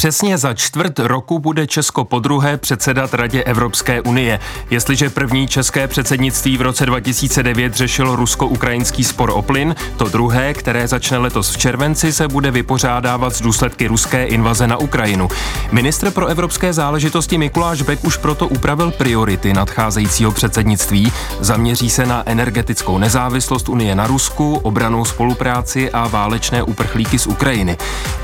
Přesně 0.00 0.38
za 0.38 0.54
čtvrt 0.54 0.98
roku 0.98 1.38
bude 1.38 1.66
Česko 1.66 2.04
podruhé 2.04 2.56
předsedat 2.56 3.14
Radě 3.14 3.42
Evropské 3.42 4.00
unie. 4.00 4.40
Jestliže 4.70 5.10
první 5.10 5.48
české 5.48 5.88
předsednictví 5.88 6.56
v 6.56 6.60
roce 6.60 6.86
2009 6.86 7.74
řešilo 7.74 8.16
rusko-ukrajinský 8.16 9.04
spor 9.04 9.30
o 9.34 9.42
plyn, 9.42 9.74
to 9.96 10.04
druhé, 10.04 10.54
které 10.54 10.88
začne 10.88 11.18
letos 11.18 11.50
v 11.50 11.58
červenci, 11.58 12.12
se 12.12 12.28
bude 12.28 12.50
vypořádávat 12.50 13.34
z 13.34 13.40
důsledky 13.40 13.86
ruské 13.86 14.24
invaze 14.24 14.66
na 14.66 14.76
Ukrajinu. 14.76 15.28
Ministr 15.72 16.10
pro 16.10 16.26
evropské 16.26 16.72
záležitosti 16.72 17.38
Mikuláš 17.38 17.82
Beck 17.82 18.04
už 18.04 18.16
proto 18.16 18.48
upravil 18.48 18.90
priority 18.90 19.52
nadcházejícího 19.52 20.32
předsednictví. 20.32 21.12
Zaměří 21.40 21.90
se 21.90 22.06
na 22.06 22.22
energetickou 22.26 22.98
nezávislost 22.98 23.68
Unie 23.68 23.94
na 23.94 24.06
Rusku, 24.06 24.54
obranou 24.62 25.04
spolupráci 25.04 25.90
a 25.90 26.08
válečné 26.08 26.62
uprchlíky 26.62 27.18
z 27.18 27.26
Ukrajiny. 27.26 27.76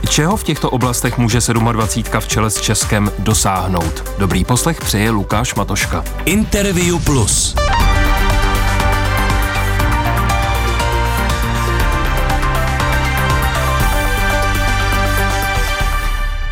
Čeho 0.08 0.36
v 0.36 0.44
těchto 0.44 0.70
oblastech 0.70 1.18
může 1.18 1.40
7 1.40 1.65
27 1.72 2.20
v 2.20 2.28
čele 2.28 2.50
s 2.50 2.60
Českem 2.60 3.10
dosáhnout. 3.18 4.10
Dobrý 4.18 4.44
poslech 4.44 4.80
přeje 4.80 5.10
Lukáš 5.10 5.54
Matoška. 5.54 6.04
Interview 6.24 7.04
Plus. 7.04 7.56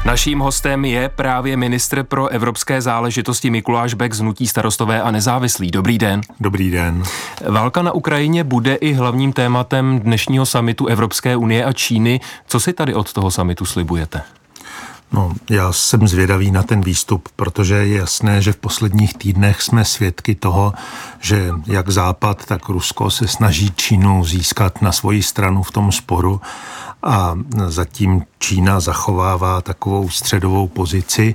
Naším 0.05 0.39
hostem 0.39 0.85
je 0.85 1.09
právě 1.09 1.57
ministr 1.57 2.03
pro 2.03 2.29
evropské 2.29 2.81
záležitosti 2.83 3.51
Mikuláš 3.51 3.95
Bek 3.95 4.15
z 4.15 4.21
Nutí 4.21 4.47
starostové 4.47 5.03
a 5.03 5.11
nezávislý. 5.11 5.71
Dobrý 5.71 5.99
den. 5.99 6.21
Dobrý 6.41 6.71
den. 6.71 7.03
Válka 7.49 7.83
na 7.83 7.93
Ukrajině 7.93 8.45
bude 8.45 8.75
i 8.75 8.93
hlavním 8.93 9.33
tématem 9.33 10.01
dnešního 10.01 10.47
samitu 10.47 10.87
Evropské 10.87 11.37
unie 11.37 11.65
a 11.65 11.73
Číny. 11.73 12.21
Co 12.47 12.61
si 12.61 12.73
tady 12.73 12.95
od 12.95 13.13
toho 13.13 13.31
samitu 13.31 13.65
slibujete? 13.65 14.23
No, 15.15 15.33
já 15.51 15.73
jsem 15.73 16.09
zvědavý 16.09 16.51
na 16.51 16.63
ten 16.63 16.81
výstup, 16.81 17.29
protože 17.37 17.75
je 17.75 17.99
jasné, 17.99 18.43
že 18.43 18.53
v 18.53 18.57
posledních 18.57 19.15
týdnech 19.15 19.63
jsme 19.63 19.85
svědky 19.85 20.35
toho, 20.35 20.73
že 21.21 21.51
jak 21.67 21.91
Západ, 21.91 22.45
tak 22.47 22.69
Rusko 22.69 23.11
se 23.11 23.29
snaží 23.29 23.73
Čínu 23.77 24.25
získat 24.25 24.83
na 24.83 24.93
svoji 24.93 25.23
stranu 25.23 25.63
v 25.63 25.71
tom 25.71 25.93
sporu 25.93 26.41
a 27.03 27.39
zatím 27.67 28.23
Čína 28.39 28.81
zachovává 28.81 29.61
takovou 29.61 30.11
středovou 30.11 30.69
pozici 30.69 31.35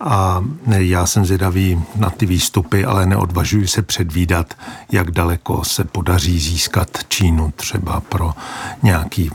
a 0.00 0.44
já 0.70 1.06
jsem 1.06 1.24
zvědavý 1.24 1.82
na 1.96 2.10
ty 2.10 2.26
výstupy, 2.26 2.84
ale 2.84 3.06
neodvažuji 3.06 3.68
se 3.68 3.82
předvídat, 3.82 4.54
jak 4.92 5.10
daleko 5.10 5.64
se 5.64 5.84
podaří 5.84 6.38
získat 6.38 6.88
Čínu 7.08 7.52
třeba 7.56 8.00
pro 8.00 8.34
nějaký 8.82 9.30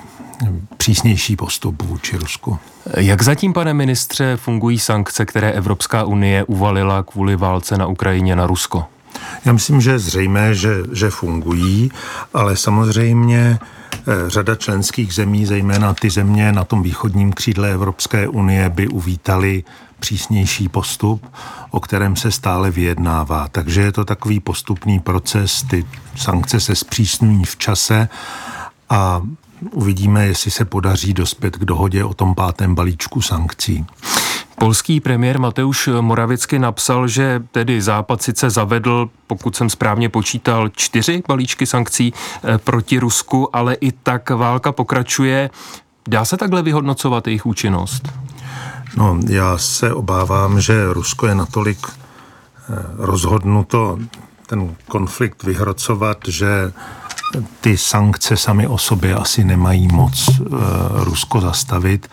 přísnější 0.77 1.35
postup 1.35 1.81
vůči 1.81 2.17
Rusku. 2.17 2.59
Jak 2.97 3.21
zatím, 3.21 3.53
pane 3.53 3.73
ministře, 3.73 4.37
fungují 4.37 4.79
sankce, 4.79 5.25
které 5.25 5.51
Evropská 5.51 6.03
unie 6.03 6.43
uvalila 6.43 7.03
kvůli 7.03 7.35
válce 7.35 7.77
na 7.77 7.87
Ukrajině 7.87 8.35
na 8.35 8.47
Rusko? 8.47 8.85
Já 9.45 9.53
myslím, 9.53 9.81
že 9.81 9.91
je 9.91 9.99
zřejmé, 9.99 10.55
že, 10.55 10.75
že 10.91 11.09
fungují, 11.09 11.91
ale 12.33 12.57
samozřejmě 12.57 13.59
eh, 13.59 14.29
řada 14.29 14.55
členských 14.55 15.13
zemí, 15.13 15.45
zejména 15.45 15.93
ty 15.93 16.09
země 16.09 16.51
na 16.51 16.63
tom 16.63 16.83
východním 16.83 17.33
křídle 17.33 17.71
Evropské 17.71 18.27
unie, 18.27 18.69
by 18.69 18.87
uvítali 18.87 19.63
přísnější 19.99 20.69
postup, 20.69 21.25
o 21.71 21.79
kterém 21.79 22.15
se 22.15 22.31
stále 22.31 22.71
vyjednává. 22.71 23.47
Takže 23.47 23.81
je 23.81 23.91
to 23.91 24.05
takový 24.05 24.39
postupný 24.39 24.99
proces, 24.99 25.63
ty 25.63 25.85
sankce 26.15 26.59
se 26.59 26.75
zpřísňují 26.75 27.43
v 27.43 27.57
čase 27.57 28.09
a 28.89 29.21
uvidíme, 29.71 30.25
jestli 30.25 30.51
se 30.51 30.65
podaří 30.65 31.13
dospět 31.13 31.57
k 31.57 31.65
dohodě 31.65 32.03
o 32.03 32.13
tom 32.13 32.35
pátém 32.35 32.75
balíčku 32.75 33.21
sankcí. 33.21 33.85
Polský 34.59 34.99
premiér 34.99 35.39
Mateusz 35.39 35.89
Morawiecki 36.01 36.59
napsal, 36.59 37.07
že 37.07 37.43
tedy 37.51 37.81
Západ 37.81 38.21
sice 38.21 38.49
zavedl, 38.49 39.09
pokud 39.27 39.55
jsem 39.55 39.69
správně 39.69 40.09
počítal, 40.09 40.69
čtyři 40.69 41.23
balíčky 41.27 41.65
sankcí 41.65 42.13
eh, 42.43 42.57
proti 42.57 42.99
Rusku, 42.99 43.55
ale 43.55 43.73
i 43.73 43.91
tak 43.91 44.29
válka 44.29 44.71
pokračuje. 44.71 45.49
Dá 46.07 46.25
se 46.25 46.37
takhle 46.37 46.61
vyhodnocovat 46.61 47.27
jejich 47.27 47.45
účinnost? 47.45 48.09
No, 48.97 49.19
já 49.29 49.57
se 49.57 49.93
obávám, 49.93 50.61
že 50.61 50.93
Rusko 50.93 51.27
je 51.27 51.35
natolik 51.35 51.87
eh, 51.87 51.93
rozhodnuto 52.97 53.99
ten 54.47 54.75
konflikt 54.87 55.43
vyhrocovat, 55.43 56.17
že 56.27 56.73
ty 57.61 57.77
sankce 57.77 58.37
sami 58.37 58.67
o 58.67 58.77
sobě 58.77 59.15
asi 59.15 59.43
nemají 59.43 59.87
moc 59.87 60.29
uh, 60.29 60.47
Rusko 60.93 61.41
zastavit, 61.41 62.09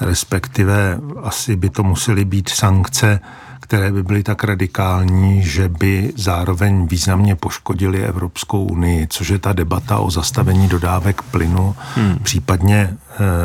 respektive 0.00 0.98
asi 1.22 1.56
by 1.56 1.70
to 1.70 1.82
musely 1.82 2.24
být 2.24 2.48
sankce, 2.48 3.20
které 3.60 3.92
by 3.92 4.02
byly 4.02 4.22
tak 4.22 4.44
radikální, 4.44 5.42
že 5.42 5.68
by 5.68 6.12
zároveň 6.16 6.86
významně 6.86 7.34
poškodili 7.34 8.04
Evropskou 8.04 8.64
unii, 8.64 9.06
což 9.10 9.28
je 9.28 9.38
ta 9.38 9.52
debata 9.52 9.98
o 9.98 10.10
zastavení 10.10 10.68
dodávek 10.68 11.22
plynu, 11.22 11.76
hmm. 11.94 12.18
případně 12.22 12.76
e, 12.76 12.96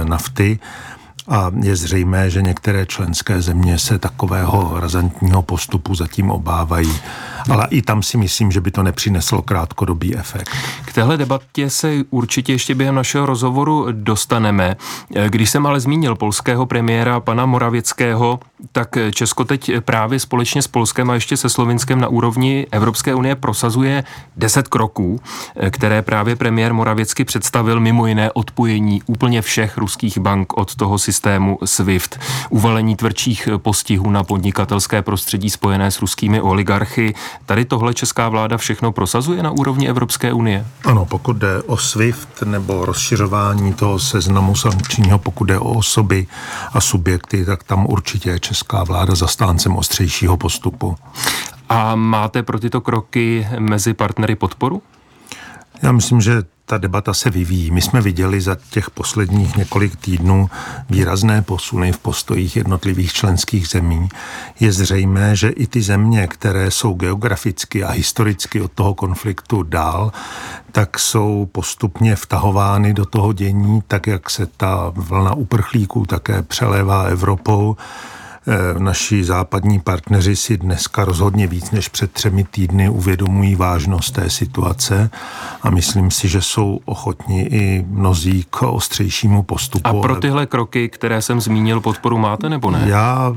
nafty. 0.05 0.59
A 1.27 1.51
je 1.63 1.75
zřejmé, 1.75 2.29
že 2.29 2.41
některé 2.41 2.85
členské 2.85 3.41
země 3.41 3.79
se 3.79 3.99
takového 3.99 4.79
razantního 4.79 5.41
postupu 5.41 5.95
zatím 5.95 6.31
obávají 6.31 6.91
ale 7.49 7.67
i 7.69 7.81
tam 7.81 8.03
si 8.03 8.17
myslím, 8.17 8.51
že 8.51 8.61
by 8.61 8.71
to 8.71 8.83
nepřineslo 8.83 9.41
krátkodobý 9.41 10.17
efekt. 10.17 10.49
K 10.85 10.93
téhle 10.93 11.17
debatě 11.17 11.69
se 11.69 11.93
určitě 12.09 12.51
ještě 12.51 12.75
během 12.75 12.95
našeho 12.95 13.25
rozhovoru 13.25 13.87
dostaneme. 13.91 14.75
Když 15.27 15.49
jsem 15.49 15.65
ale 15.65 15.79
zmínil 15.79 16.15
polského 16.15 16.65
premiéra 16.65 17.19
pana 17.19 17.45
Moravěckého, 17.45 18.39
tak 18.71 18.97
Česko 19.11 19.43
teď 19.43 19.71
právě 19.79 20.19
společně 20.19 20.61
s 20.61 20.67
Polskem 20.67 21.09
a 21.09 21.13
ještě 21.13 21.37
se 21.37 21.49
Slovinskem 21.49 21.99
na 22.01 22.07
úrovni 22.07 22.67
Evropské 22.71 23.15
unie 23.15 23.35
prosazuje 23.35 24.03
deset 24.37 24.67
kroků, 24.67 25.21
které 25.69 26.01
právě 26.01 26.35
premiér 26.35 26.73
Moravěcky 26.73 27.25
představil 27.25 27.79
mimo 27.79 28.07
jiné 28.07 28.31
odpojení 28.31 29.01
úplně 29.05 29.41
všech 29.41 29.77
ruských 29.77 30.17
bank 30.17 30.57
od 30.57 30.75
toho 30.75 30.99
systému 30.99 31.59
SWIFT, 31.65 32.19
uvalení 32.49 32.95
tvrdších 32.95 33.49
postihů 33.57 34.09
na 34.09 34.23
podnikatelské 34.23 35.01
prostředí 35.01 35.49
spojené 35.49 35.91
s 35.91 36.01
ruskými 36.01 36.41
oligarchy, 36.41 37.13
Tady 37.45 37.65
tohle 37.65 37.93
česká 37.93 38.29
vláda 38.29 38.57
všechno 38.57 38.91
prosazuje 38.91 39.43
na 39.43 39.51
úrovni 39.51 39.89
Evropské 39.89 40.33
unie? 40.33 40.65
Ano, 40.85 41.05
pokud 41.05 41.37
jde 41.37 41.61
o 41.61 41.77
SWIFT 41.77 42.41
nebo 42.41 42.85
rozšiřování 42.85 43.73
toho 43.73 43.99
seznamu 43.99 44.55
sankčního, 44.55 45.19
pokud 45.19 45.45
jde 45.45 45.59
o 45.59 45.69
osoby 45.69 46.27
a 46.73 46.81
subjekty, 46.81 47.45
tak 47.45 47.63
tam 47.63 47.85
určitě 47.85 48.29
je 48.29 48.39
česká 48.39 48.83
vláda 48.83 49.15
zastáncem 49.15 49.75
ostřejšího 49.75 50.37
postupu. 50.37 50.95
A 51.69 51.95
máte 51.95 52.43
pro 52.43 52.59
tyto 52.59 52.81
kroky 52.81 53.47
mezi 53.59 53.93
partnery 53.93 54.35
podporu? 54.35 54.81
Já 55.81 55.91
myslím, 55.91 56.21
že 56.21 56.43
ta 56.65 56.77
debata 56.77 57.13
se 57.13 57.29
vyvíjí. 57.29 57.71
My 57.71 57.81
jsme 57.81 58.01
viděli 58.01 58.41
za 58.41 58.57
těch 58.69 58.89
posledních 58.89 59.57
několik 59.57 59.95
týdnů 59.95 60.49
výrazné 60.89 61.41
posuny 61.41 61.91
v 61.91 61.97
postojích 61.97 62.55
jednotlivých 62.55 63.13
členských 63.13 63.67
zemí. 63.67 64.09
Je 64.59 64.71
zřejmé, 64.71 65.35
že 65.35 65.49
i 65.49 65.67
ty 65.67 65.81
země, 65.81 66.27
které 66.27 66.71
jsou 66.71 66.93
geograficky 66.93 67.83
a 67.83 67.91
historicky 67.91 68.61
od 68.61 68.71
toho 68.71 68.93
konfliktu 68.93 69.63
dál, 69.63 70.11
tak 70.71 70.99
jsou 70.99 71.49
postupně 71.51 72.15
vtahovány 72.15 72.93
do 72.93 73.05
toho 73.05 73.33
dění, 73.33 73.83
tak 73.87 74.07
jak 74.07 74.29
se 74.29 74.45
ta 74.57 74.91
vlna 74.95 75.33
uprchlíků 75.33 76.05
také 76.05 76.41
přelévá 76.41 77.03
Evropou 77.03 77.77
naši 78.77 79.23
západní 79.23 79.79
partneři 79.79 80.35
si 80.35 80.57
dneska 80.57 81.05
rozhodně 81.05 81.47
víc 81.47 81.71
než 81.71 81.87
před 81.87 82.11
třemi 82.11 82.43
týdny 82.43 82.89
uvědomují 82.89 83.55
vážnost 83.55 84.11
té 84.11 84.29
situace 84.29 85.09
a 85.61 85.69
myslím 85.69 86.11
si, 86.11 86.27
že 86.27 86.41
jsou 86.41 86.79
ochotní 86.85 87.41
i 87.41 87.85
mnozí 87.87 88.45
k 88.49 88.61
ostřejšímu 88.61 89.43
postupu. 89.43 89.87
A 89.87 90.01
pro 90.01 90.15
tyhle 90.15 90.45
kroky, 90.45 90.89
které 90.89 91.21
jsem 91.21 91.41
zmínil, 91.41 91.81
podporu 91.81 92.17
máte 92.17 92.49
nebo 92.49 92.71
ne? 92.71 92.83
Já 92.85 93.33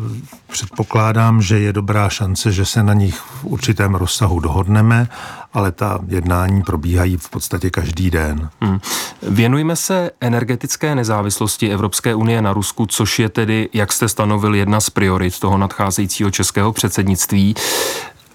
předpokládám, 0.53 1.43
že 1.43 1.59
je 1.59 1.73
dobrá 1.73 2.09
šance, 2.09 2.53
že 2.53 2.65
se 2.65 2.83
na 2.83 2.95
nich 2.95 3.17
v 3.17 3.45
určitém 3.45 3.95
rozsahu 3.95 4.41
dohodneme 4.41 5.09
ale 5.55 5.73
ta 5.73 5.99
jednání 6.09 6.62
probíhají 6.62 7.17
v 7.17 7.31
podstatě 7.31 7.71
každý 7.71 8.11
den. 8.11 8.49
Hmm. 8.61 8.81
Věnujme 9.23 9.77
se 9.77 10.11
energetické 10.21 10.95
nezávislosti 10.95 11.73
Evropské 11.73 12.15
unie 12.15 12.43
na 12.43 12.53
Rusku, 12.53 12.87
což 12.87 13.19
je 13.19 13.29
tedy, 13.29 13.69
jak 13.73 13.93
jste 13.93 14.09
stanovil, 14.09 14.55
jedna 14.55 14.81
z 14.81 14.91
priorit 14.91 15.41
toho 15.41 15.59
nadcházejícího 15.59 16.31
českého 16.31 16.73
předsednictví. 16.73 17.55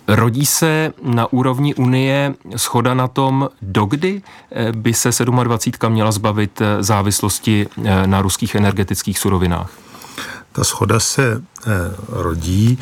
Rodí 0.07 0.45
se 0.45 0.93
na 1.03 1.33
úrovni 1.33 1.75
Unie 1.75 2.33
schoda 2.55 2.93
na 2.93 3.07
tom, 3.07 3.49
dokdy 3.61 4.21
eh, 4.51 4.71
by 4.71 4.93
se 4.93 5.25
27. 5.25 5.93
měla 5.93 6.11
zbavit 6.11 6.61
eh, 6.61 6.83
závislosti 6.83 7.67
eh, 7.85 8.07
na 8.07 8.21
ruských 8.21 8.55
energetických 8.55 9.19
surovinách? 9.19 9.88
Ta 10.59 10.63
schoda 10.63 10.99
se 10.99 11.41
rodí, 12.09 12.79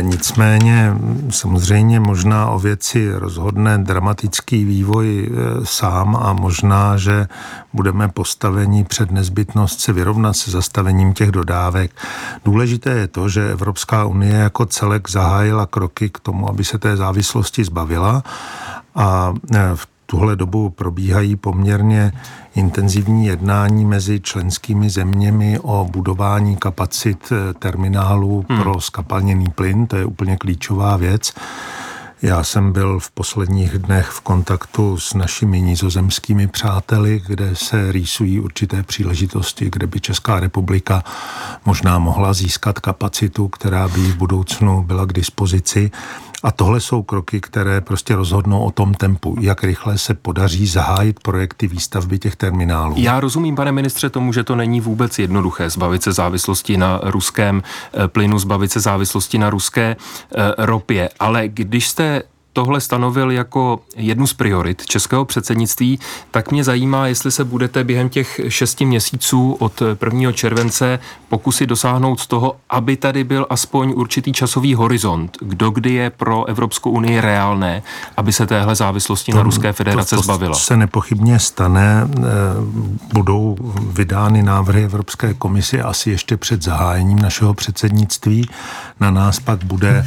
nicméně 0.00 0.94
samozřejmě 1.30 2.00
možná 2.00 2.50
o 2.50 2.58
věci 2.58 3.12
rozhodne 3.12 3.78
dramatický 3.78 4.64
vývoj 4.64 5.30
sám 5.64 6.16
a 6.16 6.32
možná, 6.32 6.96
že 6.96 7.26
budeme 7.72 8.08
postaveni 8.08 8.84
před 8.84 9.10
nezbytnost 9.10 9.80
se 9.80 9.92
vyrovnat 9.92 10.32
se 10.32 10.50
zastavením 10.50 11.12
těch 11.12 11.30
dodávek. 11.30 11.90
Důležité 12.44 12.90
je 12.90 13.08
to, 13.08 13.28
že 13.28 13.50
Evropská 13.50 14.04
unie 14.04 14.34
jako 14.34 14.66
celek 14.66 15.10
zahájila 15.10 15.66
kroky 15.66 16.10
k 16.10 16.20
tomu, 16.20 16.48
aby 16.48 16.64
se 16.64 16.78
té 16.78 16.96
závislosti 16.96 17.64
zbavila 17.64 18.22
a 18.94 19.34
v 19.74 19.86
tuhle 20.10 20.36
dobu 20.36 20.70
probíhají 20.70 21.36
poměrně 21.36 22.12
intenzivní 22.54 23.26
jednání 23.26 23.84
mezi 23.84 24.20
členskými 24.20 24.90
zeměmi 24.90 25.58
o 25.62 25.88
budování 25.90 26.56
kapacit 26.56 27.32
eh, 27.32 27.54
terminálů 27.54 28.44
hmm. 28.48 28.62
pro 28.62 28.80
skapalněný 28.80 29.46
plyn. 29.54 29.86
To 29.86 29.96
je 29.96 30.04
úplně 30.04 30.36
klíčová 30.36 30.96
věc. 30.96 31.32
Já 32.22 32.44
jsem 32.44 32.72
byl 32.72 32.98
v 32.98 33.10
posledních 33.10 33.78
dnech 33.78 34.06
v 34.06 34.20
kontaktu 34.20 34.98
s 34.98 35.14
našimi 35.14 35.60
nizozemskými 35.62 36.46
přáteli, 36.46 37.22
kde 37.26 37.56
se 37.56 37.92
rýsují 37.92 38.40
určité 38.40 38.82
příležitosti, 38.82 39.70
kde 39.72 39.86
by 39.86 40.00
Česká 40.00 40.40
republika 40.40 41.04
možná 41.64 41.98
mohla 41.98 42.32
získat 42.32 42.78
kapacitu, 42.78 43.48
která 43.48 43.88
by 43.88 44.00
v 44.00 44.16
budoucnu 44.16 44.82
byla 44.82 45.06
k 45.06 45.12
dispozici. 45.12 45.90
A 46.42 46.52
tohle 46.52 46.80
jsou 46.80 47.02
kroky, 47.02 47.40
které 47.40 47.80
prostě 47.80 48.14
rozhodnou 48.14 48.60
o 48.60 48.70
tom 48.70 48.94
tempu, 48.94 49.36
jak 49.40 49.64
rychle 49.64 49.98
se 49.98 50.14
podaří 50.14 50.66
zahájit 50.66 51.20
projekty 51.20 51.66
výstavby 51.66 52.18
těch 52.18 52.36
terminálů. 52.36 52.94
Já 52.98 53.20
rozumím, 53.20 53.56
pane 53.56 53.72
ministře, 53.72 54.10
tomu, 54.10 54.32
že 54.32 54.44
to 54.44 54.56
není 54.56 54.80
vůbec 54.80 55.18
jednoduché 55.18 55.70
zbavit 55.70 56.02
se 56.02 56.12
závislosti 56.12 56.76
na 56.76 57.00
ruském 57.02 57.62
eh, 57.94 58.08
plynu, 58.08 58.38
zbavit 58.38 58.72
se 58.72 58.80
závislosti 58.80 59.38
na 59.38 59.50
ruské 59.50 59.96
eh, 59.96 60.54
ropě. 60.58 61.10
Ale 61.20 61.48
když 61.48 61.88
jste 61.88 62.22
tohle 62.58 62.80
stanovil 62.80 63.30
jako 63.30 63.80
jednu 63.96 64.26
z 64.26 64.32
priorit 64.32 64.86
českého 64.86 65.24
předsednictví, 65.24 65.98
tak 66.30 66.50
mě 66.50 66.64
zajímá, 66.64 67.06
jestli 67.06 67.30
se 67.30 67.44
budete 67.44 67.84
během 67.84 68.08
těch 68.08 68.40
šesti 68.48 68.84
měsíců 68.84 69.52
od 69.52 69.82
1. 70.04 70.32
července 70.32 70.98
pokusit 71.28 71.68
dosáhnout 71.68 72.26
toho, 72.26 72.56
aby 72.70 72.96
tady 72.96 73.24
byl 73.24 73.46
aspoň 73.50 73.92
určitý 73.96 74.32
časový 74.32 74.74
horizont, 74.74 75.36
kdo 75.40 75.70
kdy 75.70 75.92
je 75.92 76.10
pro 76.10 76.44
Evropskou 76.44 76.90
unii 76.90 77.20
reálné, 77.20 77.82
aby 78.16 78.32
se 78.32 78.46
téhle 78.46 78.74
závislosti 78.74 79.32
to, 79.32 79.38
na 79.38 79.42
Ruské 79.42 79.72
federace 79.72 80.10
to, 80.10 80.16
to 80.16 80.22
zbavila. 80.22 80.54
se 80.54 80.76
nepochybně 80.76 81.38
stane, 81.38 82.08
eh, 82.18 82.22
budou 83.14 83.56
vydány 83.92 84.42
návrhy 84.42 84.84
Evropské 84.84 85.34
komisi 85.34 85.80
asi 85.80 86.10
ještě 86.10 86.36
před 86.36 86.62
zahájením 86.62 87.18
našeho 87.18 87.54
předsednictví. 87.54 88.50
Na 89.00 89.10
nás 89.10 89.40
pak 89.40 89.64
bude 89.64 90.06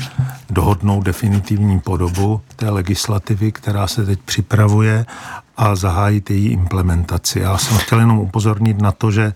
dohodnout 0.49 1.03
definitivní 1.03 1.79
podobu 1.79 2.40
té 2.55 2.69
legislativy, 2.69 3.51
která 3.51 3.87
se 3.87 4.05
teď 4.05 4.19
připravuje 4.19 5.05
a 5.57 5.75
zahájit 5.75 6.29
její 6.29 6.47
implementaci. 6.47 7.39
Já 7.39 7.57
jsem 7.57 7.77
chtěl 7.77 7.99
jenom 7.99 8.19
upozornit 8.19 8.81
na 8.81 8.91
to, 8.91 9.11
že 9.11 9.33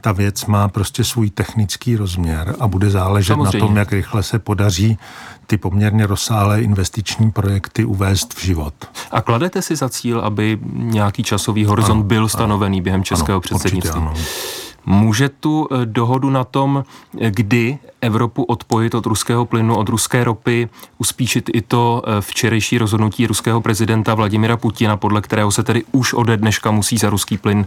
ta 0.00 0.12
věc 0.12 0.46
má 0.46 0.68
prostě 0.68 1.04
svůj 1.04 1.30
technický 1.30 1.96
rozměr 1.96 2.54
a 2.60 2.68
bude 2.68 2.90
záležet 2.90 3.32
Samozřejmě. 3.32 3.58
na 3.58 3.66
tom, 3.66 3.76
jak 3.76 3.92
rychle 3.92 4.22
se 4.22 4.38
podaří 4.38 4.98
ty 5.46 5.56
poměrně 5.56 6.06
rozsáhlé 6.06 6.62
investiční 6.62 7.30
projekty 7.30 7.84
uvést 7.84 8.34
v 8.34 8.44
život. 8.44 8.74
A 9.10 9.20
kladete 9.20 9.62
si 9.62 9.76
za 9.76 9.88
cíl, 9.88 10.20
aby 10.20 10.58
nějaký 10.72 11.22
časový 11.22 11.64
horizont 11.64 11.98
ano, 11.98 12.02
byl 12.02 12.28
stanovený 12.28 12.78
ano, 12.78 12.84
během 12.84 13.04
českého 13.04 13.36
ano, 13.36 13.40
předsednictví? 13.40 14.00
Určitě, 14.00 14.20
ano. 14.20 14.67
Může 14.90 15.28
tu 15.28 15.68
eh, 15.70 15.86
dohodu 15.86 16.30
na 16.30 16.44
tom, 16.44 16.84
eh, 17.20 17.30
kdy 17.30 17.78
Evropu 18.00 18.42
odpojit 18.42 18.94
od 18.94 19.06
ruského 19.06 19.46
plynu, 19.46 19.76
od 19.76 19.88
ruské 19.88 20.24
ropy, 20.24 20.68
uspíšit 20.98 21.50
i 21.52 21.62
to 21.62 22.02
eh, 22.06 22.20
včerejší 22.20 22.78
rozhodnutí 22.78 23.26
ruského 23.26 23.60
prezidenta 23.60 24.14
Vladimira 24.14 24.56
Putina, 24.56 24.96
podle 24.96 25.20
kterého 25.20 25.50
se 25.52 25.62
tedy 25.62 25.84
už 25.92 26.14
ode 26.14 26.36
dneška 26.36 26.70
musí 26.70 26.98
za 26.98 27.10
ruský 27.10 27.38
plyn 27.38 27.66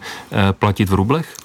platit 0.51 0.89
v 0.89 0.93
rublech? 0.93 1.35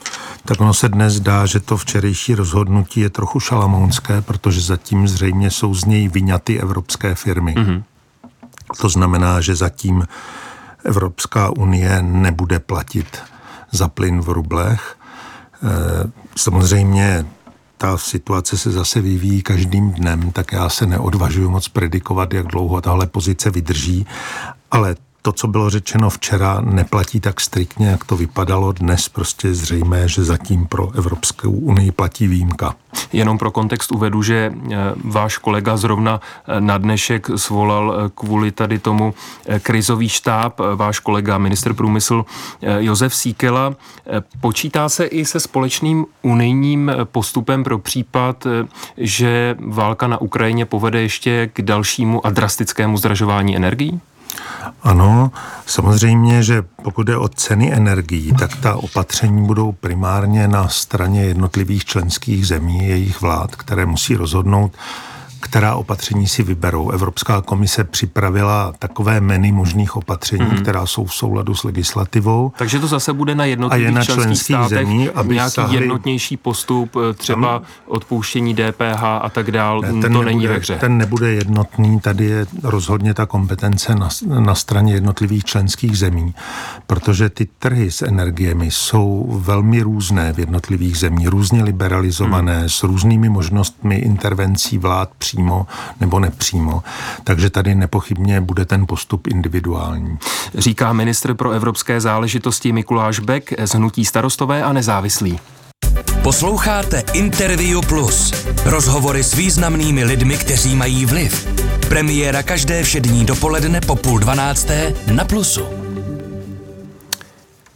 Tak 0.45 0.61
ono 0.61 0.75
se 0.75 0.89
dnes 0.89 1.15
zdá, 1.15 1.47
že 1.47 1.61
to 1.61 1.77
včerejší 1.77 2.35
rozhodnutí 2.35 3.01
je 3.01 3.11
trochu 3.11 3.41
šalamounské, 3.41 4.21
protože 4.21 4.61
zatím 4.61 5.09
zřejmě 5.09 5.51
jsou 5.51 5.75
z 5.75 5.85
něj 5.85 6.09
vyňaty 6.09 6.61
evropské 6.61 7.15
firmy. 7.15 7.55
Mm-hmm. 7.55 7.83
To 8.81 8.89
znamená, 8.89 9.41
že 9.41 9.55
zatím 9.55 10.05
Evropská 10.85 11.51
unie 11.51 12.03
nebude 12.03 12.59
platit 12.59 13.19
za 13.73 13.89
plyn 13.89 14.21
v 14.21 14.29
rublech 14.29 14.97
samozřejmě 16.37 17.27
ta 17.79 17.99
situace 17.99 18.59
se 18.59 18.71
zase 18.71 19.01
vyvíjí 19.01 19.43
každým 19.43 19.91
dnem, 19.91 20.33
tak 20.33 20.53
já 20.53 20.69
se 20.69 20.87
neodvažuji 20.87 21.51
moc 21.51 21.69
predikovat, 21.69 22.35
jak 22.35 22.47
dlouho 22.47 22.81
tahle 22.81 23.07
pozice 23.07 23.51
vydrží, 23.51 24.07
ale 24.71 24.97
to, 25.27 25.33
co 25.33 25.49
bylo 25.49 25.71
řečeno 25.71 26.11
včera, 26.11 26.61
neplatí 26.61 27.21
tak 27.21 27.41
striktně, 27.41 27.87
jak 27.87 28.05
to 28.05 28.17
vypadalo 28.17 28.73
dnes. 28.73 29.09
Prostě 29.09 29.55
zřejmé, 29.55 30.09
že 30.09 30.25
zatím 30.25 30.67
pro 30.67 30.91
Evropskou 30.95 31.51
unii 31.51 31.93
platí 31.93 32.27
výjimka. 32.27 32.75
Jenom 33.13 33.39
pro 33.39 33.51
kontext 33.51 33.93
uvedu, 33.93 34.23
že 34.23 34.53
eh, 34.55 34.77
váš 35.05 35.39
kolega 35.39 35.77
zrovna 35.77 36.21
eh, 36.21 36.61
na 36.61 36.79
dnešek 36.79 37.31
svolal 37.37 37.95
eh, 37.95 38.11
kvůli 38.15 38.53
tady 38.53 38.79
tomu 38.79 39.15
krizový 39.61 40.09
štáb, 40.09 40.61
váš 40.75 40.99
kolega 40.99 41.39
minister 41.39 41.75
průmysl 41.75 42.25
Josef 42.79 43.15
Síkela. 43.15 43.75
Počítá 44.41 44.89
se 44.89 45.05
i 45.05 45.25
se 45.25 45.41
společným 45.41 46.07
unijním 46.23 46.93
postupem 47.05 47.65
pro 47.65 47.79
případ, 47.79 48.47
že 48.97 49.57
válka 49.59 50.07
na 50.07 50.21
Ukrajině 50.21 50.67
povede 50.67 51.01
ještě 51.01 51.51
k 51.53 51.63
dalšímu 51.63 52.27
a 52.27 52.31
drastickému 52.31 52.97
zdražování 52.97 53.57
energií? 53.57 54.01
Ano, 54.83 55.31
samozřejmě, 55.67 56.43
že 56.43 56.63
pokud 56.83 57.09
je 57.09 57.17
o 57.17 57.29
ceny 57.29 57.73
energií, 57.73 58.33
tak 58.33 58.57
ta 58.57 58.75
opatření 58.75 59.47
budou 59.47 59.73
primárně 59.73 60.49
na 60.49 60.69
straně 60.69 61.25
jednotlivých 61.25 61.85
členských 61.85 62.47
zemí, 62.47 62.89
jejich 62.89 63.21
vlád, 63.21 63.57
které 63.57 63.87
musí 63.87 64.17
rozhodnout, 64.17 64.73
která 65.47 65.75
opatření 65.75 66.27
si 66.27 66.43
vyberou. 66.43 66.91
Evropská 66.91 67.43
komise 67.43 67.85
připravila 67.85 68.73
takové 68.79 69.21
menu 69.21 69.53
možných 69.53 69.97
opatření, 69.97 70.45
mm-hmm. 70.45 70.63
která 70.63 70.87
jsou 70.87 71.05
v 71.05 71.15
souladu 71.15 71.55
s 71.55 71.65
legislativou. 71.65 72.53
Takže 72.59 72.79
to 72.79 72.87
zase 72.87 73.13
bude 73.13 73.35
na 73.35 73.45
jednotlivých 73.45 73.87
a 73.87 73.91
je 73.91 73.95
na 73.95 74.05
členských 74.05 74.57
státech 74.57 74.79
zemí, 74.79 75.09
aby 75.09 75.35
nějaký 75.35 75.53
sahli... 75.53 75.77
jednotnější 75.77 76.37
postup, 76.37 76.97
eh, 76.97 77.15
třeba 77.15 77.59
tam, 77.59 77.69
odpouštění 77.87 78.55
DPH 78.55 79.03
a 79.03 79.29
tak 79.29 79.51
dál, 79.51 79.81
ne, 79.81 79.89
ten 79.89 80.01
to 80.01 80.09
nebude, 80.09 80.25
není 80.25 80.47
ve 80.47 80.57
hře. 80.57 80.79
Ten 80.79 80.99
nebude 80.99 81.33
jednotný, 81.33 82.01
tady 82.01 82.25
je 82.25 82.47
rozhodně 82.63 83.15
ta 83.15 83.27
kompetence 83.27 83.95
na, 83.95 84.09
na 84.27 84.55
straně 84.55 84.95
jednotlivých 84.95 85.45
členských 85.45 85.99
zemí, 85.99 86.35
protože 86.87 87.31
ty 87.31 87.49
trhy 87.59 87.91
s 87.91 88.03
energiemi 88.03 88.71
jsou 88.71 89.41
velmi 89.41 89.83
různé 89.83 90.33
v 90.33 90.39
jednotlivých 90.39 90.99
zemích, 90.99 91.29
různě 91.29 91.63
liberalizované, 91.63 92.59
hmm. 92.59 92.69
s 92.69 92.83
různými 92.83 93.29
možnostmi 93.29 93.97
intervencí 93.97 94.79
vlád 94.79 95.11
přímo 95.37 95.67
nebo 96.01 96.21
nepřímo. 96.21 96.83
Takže 97.25 97.51
tady 97.51 97.75
nepochybně 97.75 98.41
bude 98.41 98.65
ten 98.65 98.87
postup 98.87 99.27
individuální. 99.27 100.19
Říká 100.55 100.93
ministr 100.93 101.35
pro 101.35 101.51
evropské 101.51 102.01
záležitosti 102.01 102.73
Mikuláš 102.73 103.19
Bek 103.19 103.53
z 103.65 103.71
Hnutí 103.71 104.05
starostové 104.05 104.63
a 104.63 104.73
nezávislí. 104.73 105.41
Posloucháte 106.23 107.03
Interview 107.13 107.81
Plus. 107.89 108.33
Rozhovory 108.65 109.25
s 109.25 109.35
významnými 109.35 110.05
lidmi, 110.05 110.37
kteří 110.37 110.77
mají 110.77 111.07
vliv. 111.07 111.49
Premiéra 111.89 112.43
každé 112.43 112.83
všední 112.83 113.25
dopoledne 113.25 113.81
po 113.81 113.97
půl 113.97 114.19
dvanácté 114.19 114.95
na 115.13 115.25
Plusu. 115.25 115.86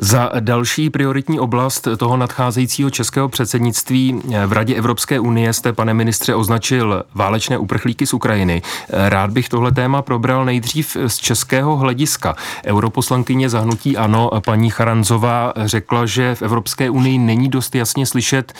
Za 0.02 0.30
další 0.40 0.90
prioritní 0.90 1.40
oblast 1.40 1.88
toho 1.96 2.16
nadcházejícího 2.16 2.90
českého 2.90 3.28
předsednictví 3.28 4.22
v 4.46 4.52
Radě 4.52 4.74
Evropské 4.74 5.20
unie 5.20 5.52
jste, 5.52 5.72
pane 5.72 5.94
ministře, 5.94 6.34
označil 6.34 7.04
válečné 7.14 7.58
uprchlíky 7.58 8.06
z 8.06 8.14
Ukrajiny. 8.14 8.62
Rád 8.88 9.30
bych 9.30 9.48
tohle 9.48 9.72
téma 9.72 10.02
probral 10.02 10.44
nejdřív 10.44 10.96
z 11.06 11.16
českého 11.16 11.76
hlediska. 11.76 12.36
Europoslankyně 12.66 13.50
zahnutí 13.50 13.96
ANO 13.96 14.30
paní 14.44 14.70
Charanzová 14.70 15.52
řekla, 15.56 16.06
že 16.06 16.34
v 16.34 16.42
Evropské 16.42 16.90
unii 16.90 17.18
není 17.18 17.48
dost 17.48 17.74
jasně 17.74 18.06
slyšet, 18.06 18.52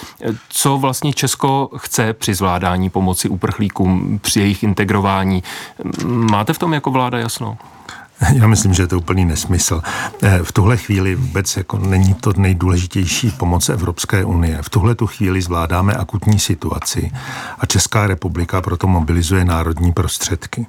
co 0.49 0.79
vlastně 0.79 1.13
Česko 1.13 1.71
chce 1.77 2.13
při 2.13 2.35
zvládání 2.35 2.91
pomoci 2.91 3.29
uprchlíkům, 3.29 4.19
při 4.23 4.41
jejich 4.41 4.63
integrování. 4.63 5.43
Máte 6.05 6.53
v 6.53 6.59
tom 6.59 6.73
jako 6.73 6.91
vláda 6.91 7.19
jasno? 7.19 7.59
Já 8.33 8.47
myslím, 8.47 8.75
že 8.75 8.83
je 8.83 8.87
to 8.87 8.99
úplný 8.99 9.25
nesmysl. 9.25 9.83
Eh, 10.23 10.41
v 10.43 10.53
tuhle 10.53 10.77
chvíli 10.77 11.15
vůbec 11.15 11.57
jako 11.57 11.79
není 11.79 12.15
to 12.15 12.33
nejdůležitější 12.37 13.31
pomoc 13.31 13.69
Evropské 13.69 14.25
unie. 14.25 14.59
V 14.63 14.71
tuhle 14.71 14.95
tu 14.95 15.07
chvíli 15.07 15.43
zvládáme 15.43 15.95
akutní 15.95 16.39
situaci 16.39 17.13
a 17.59 17.67
Česká 17.67 18.07
republika 18.07 18.61
proto 18.61 18.87
mobilizuje 18.87 19.45
národní 19.45 19.93
prostředky. 19.93 20.67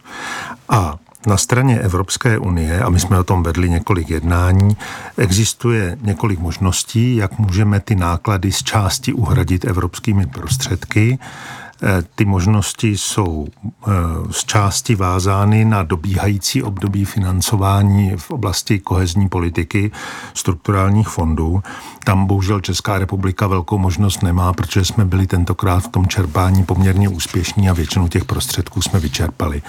A 0.70 0.96
na 1.27 1.38
straně 1.38 1.79
Evropské 1.79 2.38
unie, 2.38 2.81
a 2.81 2.89
my 2.89 3.00
jsme 3.00 3.20
o 3.20 3.24
tom 3.24 3.43
vedli 3.43 3.70
několik 3.70 4.10
jednání, 4.10 4.77
existuje 5.17 5.98
několik 6.01 6.39
možností, 6.39 7.15
jak 7.15 7.39
můžeme 7.39 7.79
ty 7.79 7.96
náklady 7.96 8.51
z 8.51 8.63
části 8.63 9.13
uhradit 9.13 9.65
evropskými 9.65 10.25
prostředky. 10.25 11.20
Eh, 11.83 12.03
ty 12.15 12.25
možnosti 12.25 12.97
jsou 12.97 13.47
eh, 13.47 13.91
z 14.31 14.45
části 14.45 14.95
vázány 14.95 15.65
na 15.65 15.83
dobíhající 15.83 16.63
období 16.63 17.05
financování 17.05 18.13
v 18.17 18.31
oblasti 18.31 18.79
kohezní 18.79 19.29
politiky 19.29 19.91
strukturálních 20.33 21.07
fondů. 21.07 21.63
Tam 22.03 22.25
bohužel 22.25 22.59
Česká 22.59 23.00
republika 23.00 23.47
velkou 23.47 23.77
možnost 23.77 24.23
nemá, 24.23 24.53
protože 24.53 24.85
jsme 24.85 25.05
byli 25.05 25.27
tentokrát 25.27 25.79
v 25.79 25.88
tom 25.88 26.07
čerpání 26.07 26.63
poměrně 26.63 27.09
úspěšní 27.09 27.69
a 27.69 27.73
většinu 27.73 28.07
těch 28.07 28.25
prostředků 28.25 28.81
jsme 28.81 29.00
vyčerpali. 29.00 29.61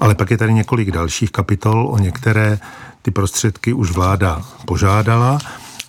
Ale 0.00 0.14
pak 0.14 0.30
je 0.30 0.38
tady 0.38 0.54
několik 0.54 0.90
dalších 0.90 1.30
kapitol, 1.30 1.88
o 1.90 1.98
některé 1.98 2.58
ty 3.02 3.10
prostředky 3.10 3.72
už 3.72 3.90
vláda 3.90 4.42
požádala 4.66 5.38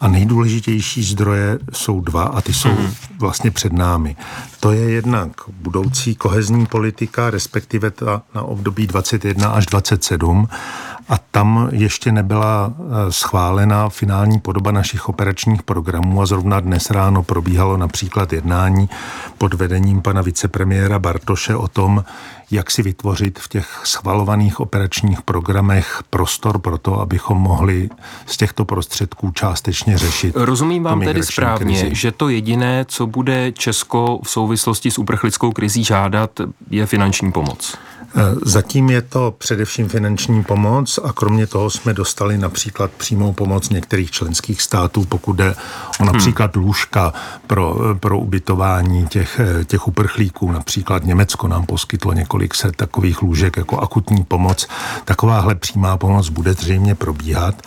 a 0.04 0.08
nejdůležitější 0.08 1.04
zdroje 1.04 1.60
jsou 1.74 2.02
dva 2.02 2.24
a 2.24 2.42
ty 2.42 2.54
jsou 2.54 2.70
mm-hmm. 2.70 2.94
vlastně 3.20 3.52
před 3.52 3.74
námi. 3.74 4.16
To 4.60 4.72
je 4.72 4.90
jednak 4.90 5.32
budoucí 5.50 6.16
kohezní 6.16 6.66
politika, 6.66 7.30
respektive 7.30 7.92
ta 7.92 8.22
na 8.36 8.42
období 8.42 8.88
21 8.88 9.50
až 9.50 9.66
27 9.66 10.48
a 11.10 11.18
tam 11.32 11.70
ještě 11.72 12.12
nebyla 12.12 12.74
eh, 12.78 13.12
schválena 13.12 13.90
finální 13.90 14.40
podoba 14.40 14.72
našich 14.72 15.10
operačních 15.10 15.64
programů 15.64 16.22
a 16.22 16.26
zrovna 16.26 16.60
dnes 16.60 16.92
ráno 16.92 17.24
probíhalo 17.24 17.78
například 17.78 18.34
jednání 18.34 18.90
pod 19.38 19.54
vedením 19.54 20.02
pana 20.02 20.22
vicepremiéra 20.22 21.00
Bartoše 21.00 21.56
o 21.56 21.68
tom, 21.68 22.04
jak 22.52 22.72
si 22.72 22.84
vytvořit 22.84 23.40
v 23.40 23.48
těch 23.48 23.82
schvalovaných 23.84 24.60
operačních 24.60 25.22
programech 25.22 26.04
prostor 26.10 26.60
pro 26.60 26.78
to, 26.78 27.00
abychom 27.00 27.38
mohli 27.38 27.90
z 28.26 28.38
těchto 28.38 28.66
prostředků 28.66 29.32
částečně 29.32 29.98
řešit. 29.98 30.36
Rozumím 30.36 30.84
vám 30.84 31.02
tedy 31.02 31.24
správně, 31.24 31.80
krizi. 31.80 31.96
že 31.96 32.12
to 32.12 32.30
jediné, 32.30 32.86
co 32.88 33.08
bude 33.08 33.52
Česko 33.52 34.20
v 34.24 34.30
souvislosti 34.30 34.92
s 34.92 35.00
uprchlickou 35.00 35.52
krizí 35.52 35.84
žádat, 35.84 36.32
je 36.70 36.86
finanční 36.86 37.32
pomoc. 37.32 37.78
Zatím 38.46 38.90
je 38.90 39.02
to 39.02 39.36
především 39.38 39.90
finanční 39.90 40.44
pomoc 40.44 41.00
a 41.04 41.14
kromě 41.14 41.48
toho 41.48 41.70
jsme 41.70 41.94
dostali 41.94 42.38
například 42.38 42.92
přímou 42.92 43.34
pomoc 43.34 43.70
některých 43.70 44.12
členských 44.12 44.62
států, 44.62 45.06
pokud 45.06 45.34
jde 45.34 45.56
o 46.00 46.06
například 46.06 46.56
hmm. 46.56 46.66
lůžka 46.66 47.14
pro, 47.48 47.78
pro 48.00 48.20
ubytování 48.20 49.08
těch, 49.08 49.40
těch 49.66 49.88
uprchlíků. 49.88 50.52
Například 50.52 51.06
Německo 51.06 51.48
nám 51.48 51.66
poskytlo 51.66 52.14
několik 52.14 52.56
set 52.56 52.76
takových 52.76 53.22
lůžek 53.22 53.58
jako 53.58 53.80
akutní 53.80 54.24
pomoc. 54.24 54.68
Takováhle 55.06 55.56
přímá 55.56 55.98
pomoc 55.98 56.30
bude 56.30 56.54
zřejmě 56.54 56.96
probíhat, 56.96 57.62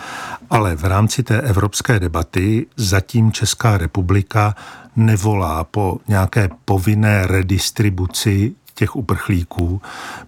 ale 0.50 0.76
v 0.76 0.84
rámci 0.84 1.22
té 1.22 1.40
evropské 1.40 2.00
debaty 2.00 2.66
zatím 2.76 3.32
Česká 3.32 3.78
republika 3.78 4.54
nevolá 4.96 5.64
po 5.64 5.98
nějaké 6.08 6.48
povinné 6.64 7.26
redistribuci 7.26 8.54
těch 8.76 8.96
uprchlíků. 8.96 9.80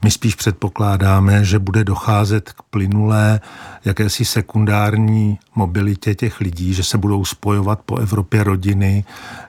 My 0.05 0.11
spíš 0.11 0.35
předpokládáme, 0.35 1.45
že 1.45 1.59
bude 1.59 1.85
docházet 1.85 2.53
k 2.53 2.63
plynulé 2.63 3.41
jakési 3.85 4.25
sekundární 4.25 5.39
mobilitě 5.55 6.15
těch 6.15 6.41
lidí, 6.41 6.75
že 6.75 6.85
se 6.85 6.99
budou 6.99 7.25
spojovat 7.25 7.81
po 7.87 7.97
Evropě 7.97 8.45
rodiny, 8.45 9.05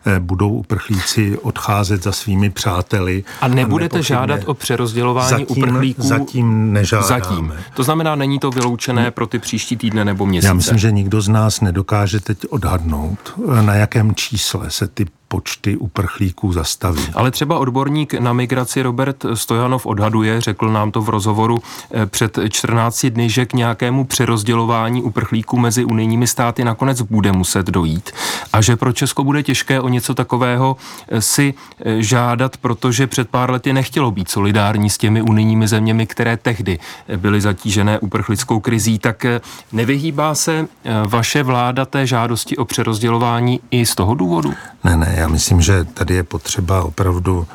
eh, 0.06 0.20
budou 0.20 0.50
uprchlíci 0.50 1.38
odcházet 1.38 2.04
za 2.04 2.12
svými 2.12 2.50
přáteli. 2.50 3.24
A 3.42 3.48
nebudete 3.48 4.00
a 4.00 4.02
žádat 4.02 4.40
o 4.46 4.54
přerozdělování 4.54 5.30
zatím, 5.30 5.48
uprchlíků? 5.50 6.02
Zatím 6.02 6.74
nežádáme. 6.74 7.08
Zatím. 7.08 7.54
To 7.74 7.84
znamená, 7.84 8.16
není 8.16 8.40
to 8.40 8.52
vyloučené 8.52 9.12
pro 9.12 9.28
ty 9.28 9.40
příští 9.40 9.78
týdny 9.78 10.06
nebo 10.06 10.26
měsíce? 10.26 10.48
Já 10.48 10.54
myslím, 10.54 10.78
že 10.78 10.92
nikdo 10.92 11.22
z 11.22 11.28
nás 11.28 11.62
nedokáže 11.62 12.20
teď 12.20 12.38
odhadnout, 12.50 13.34
na 13.62 13.76
jakém 13.76 14.16
čísle 14.16 14.72
se 14.72 14.88
ty 14.88 15.06
počty 15.30 15.78
uprchlíků 15.78 16.54
zastaví. 16.54 17.02
Ale 17.14 17.32
třeba 17.32 17.60
odborník 17.60 18.14
na 18.14 18.34
migraci 18.34 18.82
Robert 18.82 19.26
Stojanov 19.34 19.86
odhaduje, 19.86 20.42
řekl 20.42 20.70
nám 20.70 20.92
to 20.92 21.02
v 21.02 21.10
rozhovoru 21.10 21.62
eh, 21.92 22.06
před 22.06 22.40
14 22.50 23.06
dny, 23.06 23.30
že 23.30 23.46
k 23.46 23.54
nějakému 23.54 24.06
přerozdělování 24.06 25.04
uprchlíků 25.04 25.58
mezi 25.60 25.86
unijními 25.86 26.28
státy 26.28 26.64
nakonec 26.64 27.02
bude 27.02 27.32
muset 27.32 27.66
dojít 27.66 28.12
a 28.54 28.62
že 28.62 28.76
pro 28.76 28.94
Česko 28.94 29.24
bude 29.24 29.44
těžké 29.44 29.82
o 29.82 29.90
něco 29.90 30.14
takového 30.14 30.78
eh, 31.08 31.22
si 31.22 31.54
eh, 31.80 32.02
žádat, 32.02 32.58
protože 32.58 33.08
před 33.08 33.30
pár 33.30 33.52
lety 33.52 33.74
nechtělo 33.74 34.12
být 34.12 34.30
solidární 34.30 34.90
s 34.90 34.98
těmi 34.98 35.22
unijními 35.22 35.68
zeměmi, 35.68 36.08
které 36.08 36.38
tehdy 36.38 36.80
byly 37.18 37.42
zatížené 37.42 38.00
uprchlickou 38.00 38.60
krizí. 38.60 39.00
Tak 39.00 39.26
nevyhýbá 39.72 40.36
se 40.36 40.68
vaše 41.08 41.44
vláda 41.44 41.86
té 41.86 42.08
žádosti 42.08 42.58
o 42.58 42.66
přerozdělování 42.66 43.60
i 43.72 43.86
z 43.86 43.96
toho 43.96 44.16
důvodu? 44.16 44.54
Ne, 44.84 44.98
ne, 44.98 45.16
já 45.20 45.28
myslím, 45.28 45.62
že 45.62 45.84
tady 45.84 46.16
je 46.16 46.24
potřeba 46.24 46.84
opravdu 46.84 47.48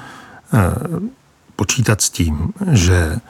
eh, 0.55 0.59
počítat 1.57 2.01
s 2.01 2.11
tím, 2.11 2.53
že 2.73 3.21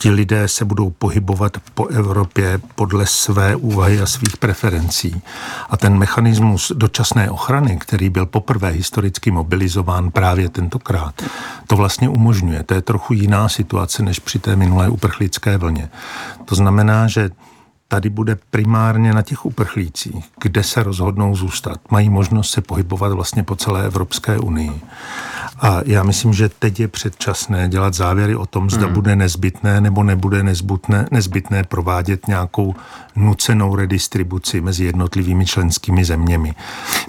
ti 0.00 0.10
lidé 0.10 0.48
se 0.48 0.64
budou 0.64 0.90
pohybovat 0.90 1.56
po 1.74 1.86
Evropě 1.86 2.60
podle 2.74 3.06
své 3.06 3.56
úvahy 3.56 4.00
a 4.00 4.06
svých 4.06 4.36
preferencí. 4.36 5.22
A 5.70 5.76
ten 5.76 5.98
mechanismus 5.98 6.72
dočasné 6.74 7.30
ochrany, 7.30 7.76
který 7.80 8.10
byl 8.10 8.26
poprvé 8.26 8.68
historicky 8.70 9.30
mobilizován 9.30 10.10
právě 10.10 10.48
tentokrát, 10.48 11.22
to 11.66 11.76
vlastně 11.76 12.08
umožňuje. 12.08 12.62
To 12.62 12.74
je 12.74 12.82
trochu 12.82 13.14
jiná 13.14 13.48
situace 13.48 14.02
než 14.02 14.18
při 14.18 14.38
té 14.38 14.56
minulé 14.56 14.88
uprchlické 14.88 15.58
vlně. 15.58 15.90
To 16.44 16.54
znamená, 16.54 17.08
že 17.08 17.30
tady 17.92 18.10
bude 18.10 18.38
primárně 18.50 19.12
na 19.12 19.22
těch 19.22 19.46
uprchlících, 19.46 20.24
kde 20.42 20.62
se 20.62 20.82
rozhodnou 20.82 21.36
zůstat. 21.36 21.80
Mají 21.90 22.10
možnost 22.10 22.50
se 22.50 22.60
pohybovat 22.60 23.12
vlastně 23.12 23.42
po 23.42 23.56
celé 23.56 23.84
Evropské 23.84 24.38
unii. 24.38 24.80
A 25.60 25.80
já 25.86 26.02
myslím, 26.02 26.32
že 26.32 26.48
teď 26.48 26.80
je 26.80 26.88
předčasné 26.88 27.68
dělat 27.68 27.94
závěry 27.94 28.36
o 28.36 28.46
tom, 28.46 28.70
zda 28.70 28.86
hmm. 28.86 28.94
bude 28.94 29.16
nezbytné 29.16 29.80
nebo 29.80 30.02
nebude 30.02 30.42
nezbytné, 30.42 31.06
nezbytné 31.10 31.64
provádět 31.64 32.28
nějakou 32.28 32.74
nucenou 33.16 33.76
redistribuci 33.76 34.60
mezi 34.60 34.84
jednotlivými 34.84 35.46
členskými 35.46 36.04
zeměmi. 36.04 36.54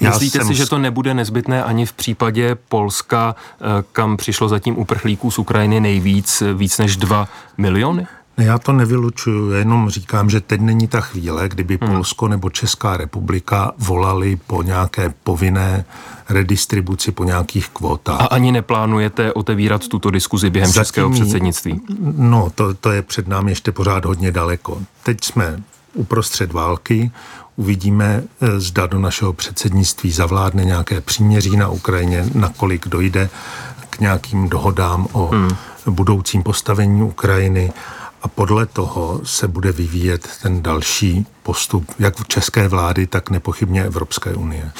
Já 0.02 0.10
Myslíte 0.10 0.38
jsem... 0.38 0.48
si, 0.48 0.56
že 0.56 0.66
to 0.66 0.78
nebude 0.78 1.14
nezbytné 1.14 1.64
ani 1.64 1.86
v 1.86 1.94
případě 1.94 2.56
Polska, 2.70 3.36
eh, 3.36 3.84
kam 3.92 4.18
přišlo 4.18 4.50
zatím 4.50 4.78
uprchlíků 4.78 5.32
z 5.32 5.40
Ukrajiny 5.40 5.80
nejvíc, 5.80 6.44
víc 6.54 6.78
než 6.78 6.98
2 6.98 7.28
miliony? 7.58 8.08
Já 8.38 8.60
to 8.60 8.72
nevylučuju, 8.72 9.52
jenom 9.52 9.90
říkám, 9.90 10.30
že 10.30 10.42
teď 10.42 10.62
není 10.62 10.88
ta 10.88 11.02
chvíle, 11.02 11.50
kdyby 11.50 11.78
hmm. 11.82 11.92
Polsko 11.92 12.28
nebo 12.28 12.50
Česká 12.50 12.98
republika 12.98 13.72
volali 13.78 14.40
po 14.48 14.64
nějaké 14.64 15.14
povinné 15.24 15.86
redistribuci, 16.30 17.12
po 17.12 17.24
nějakých 17.24 17.70
kvótách. 17.70 18.22
A 18.22 18.26
ani 18.26 18.52
neplánujete 18.52 19.34
otevírat 19.34 19.88
tuto 19.88 20.12
diskuzi 20.12 20.50
během 20.50 20.72
Zatím, 20.72 20.82
českého 20.82 21.10
předsednictví? 21.10 21.82
No, 22.18 22.52
to, 22.56 22.74
to 22.74 22.92
je 22.92 23.02
před 23.02 23.28
námi 23.28 23.52
ještě 23.52 23.72
pořád 23.72 24.06
hodně 24.06 24.32
daleko. 24.32 24.82
Teď 25.04 25.24
jsme 25.24 25.64
uprostřed 25.94 26.54
války, 26.54 27.12
uvidíme, 27.56 28.24
eh, 28.42 28.60
zda 28.60 28.88
do 28.88 29.00
našeho 29.00 29.34
předsednictví 29.34 30.12
zavládne 30.12 30.66
nějaké 30.66 31.02
příměří 31.02 31.58
na 31.58 31.70
Ukrajině, 31.70 32.26
nakolik 32.34 32.88
dojde 32.88 33.30
k 33.90 34.00
nějakým 34.00 34.50
dohodám 34.50 35.08
o 35.12 35.28
hmm. 35.28 35.50
budoucím 35.86 36.44
postavení 36.44 37.04
Ukrajiny 37.04 37.74
a 38.22 38.28
podle 38.28 38.66
toho 38.66 39.22
se 39.24 39.48
bude 39.48 39.72
vyvíjet 39.72 40.30
ten 40.42 40.63
další 40.63 41.25
postup, 41.44 41.86
jak 42.00 42.16
v 42.16 42.28
české 42.28 42.68
vlády, 42.68 43.08
tak 43.08 43.30
nepochybně 43.30 43.84
Evropské 43.84 44.34
unie. 44.34 44.72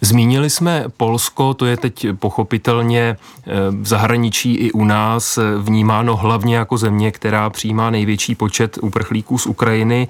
Zmínili 0.00 0.50
jsme 0.50 0.84
Polsko, 0.96 1.54
to 1.54 1.66
je 1.66 1.76
teď 1.76 2.06
pochopitelně 2.18 3.00
eh, 3.00 3.52
v 3.70 3.86
zahraničí 3.86 4.54
i 4.54 4.72
u 4.72 4.84
nás 4.84 5.38
vnímáno 5.58 6.16
hlavně 6.16 6.56
jako 6.56 6.78
země, 6.78 7.12
která 7.12 7.50
přijímá 7.50 7.90
největší 7.90 8.34
počet 8.34 8.78
uprchlíků 8.82 9.38
z 9.38 9.46
Ukrajiny. 9.46 10.08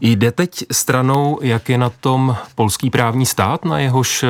Jde 0.00 0.32
teď 0.32 0.64
stranou, 0.72 1.38
jak 1.42 1.68
je 1.68 1.78
na 1.78 1.90
tom 1.90 2.36
polský 2.54 2.90
právní 2.90 3.26
stát, 3.26 3.64
na 3.64 3.78
jehož 3.78 4.24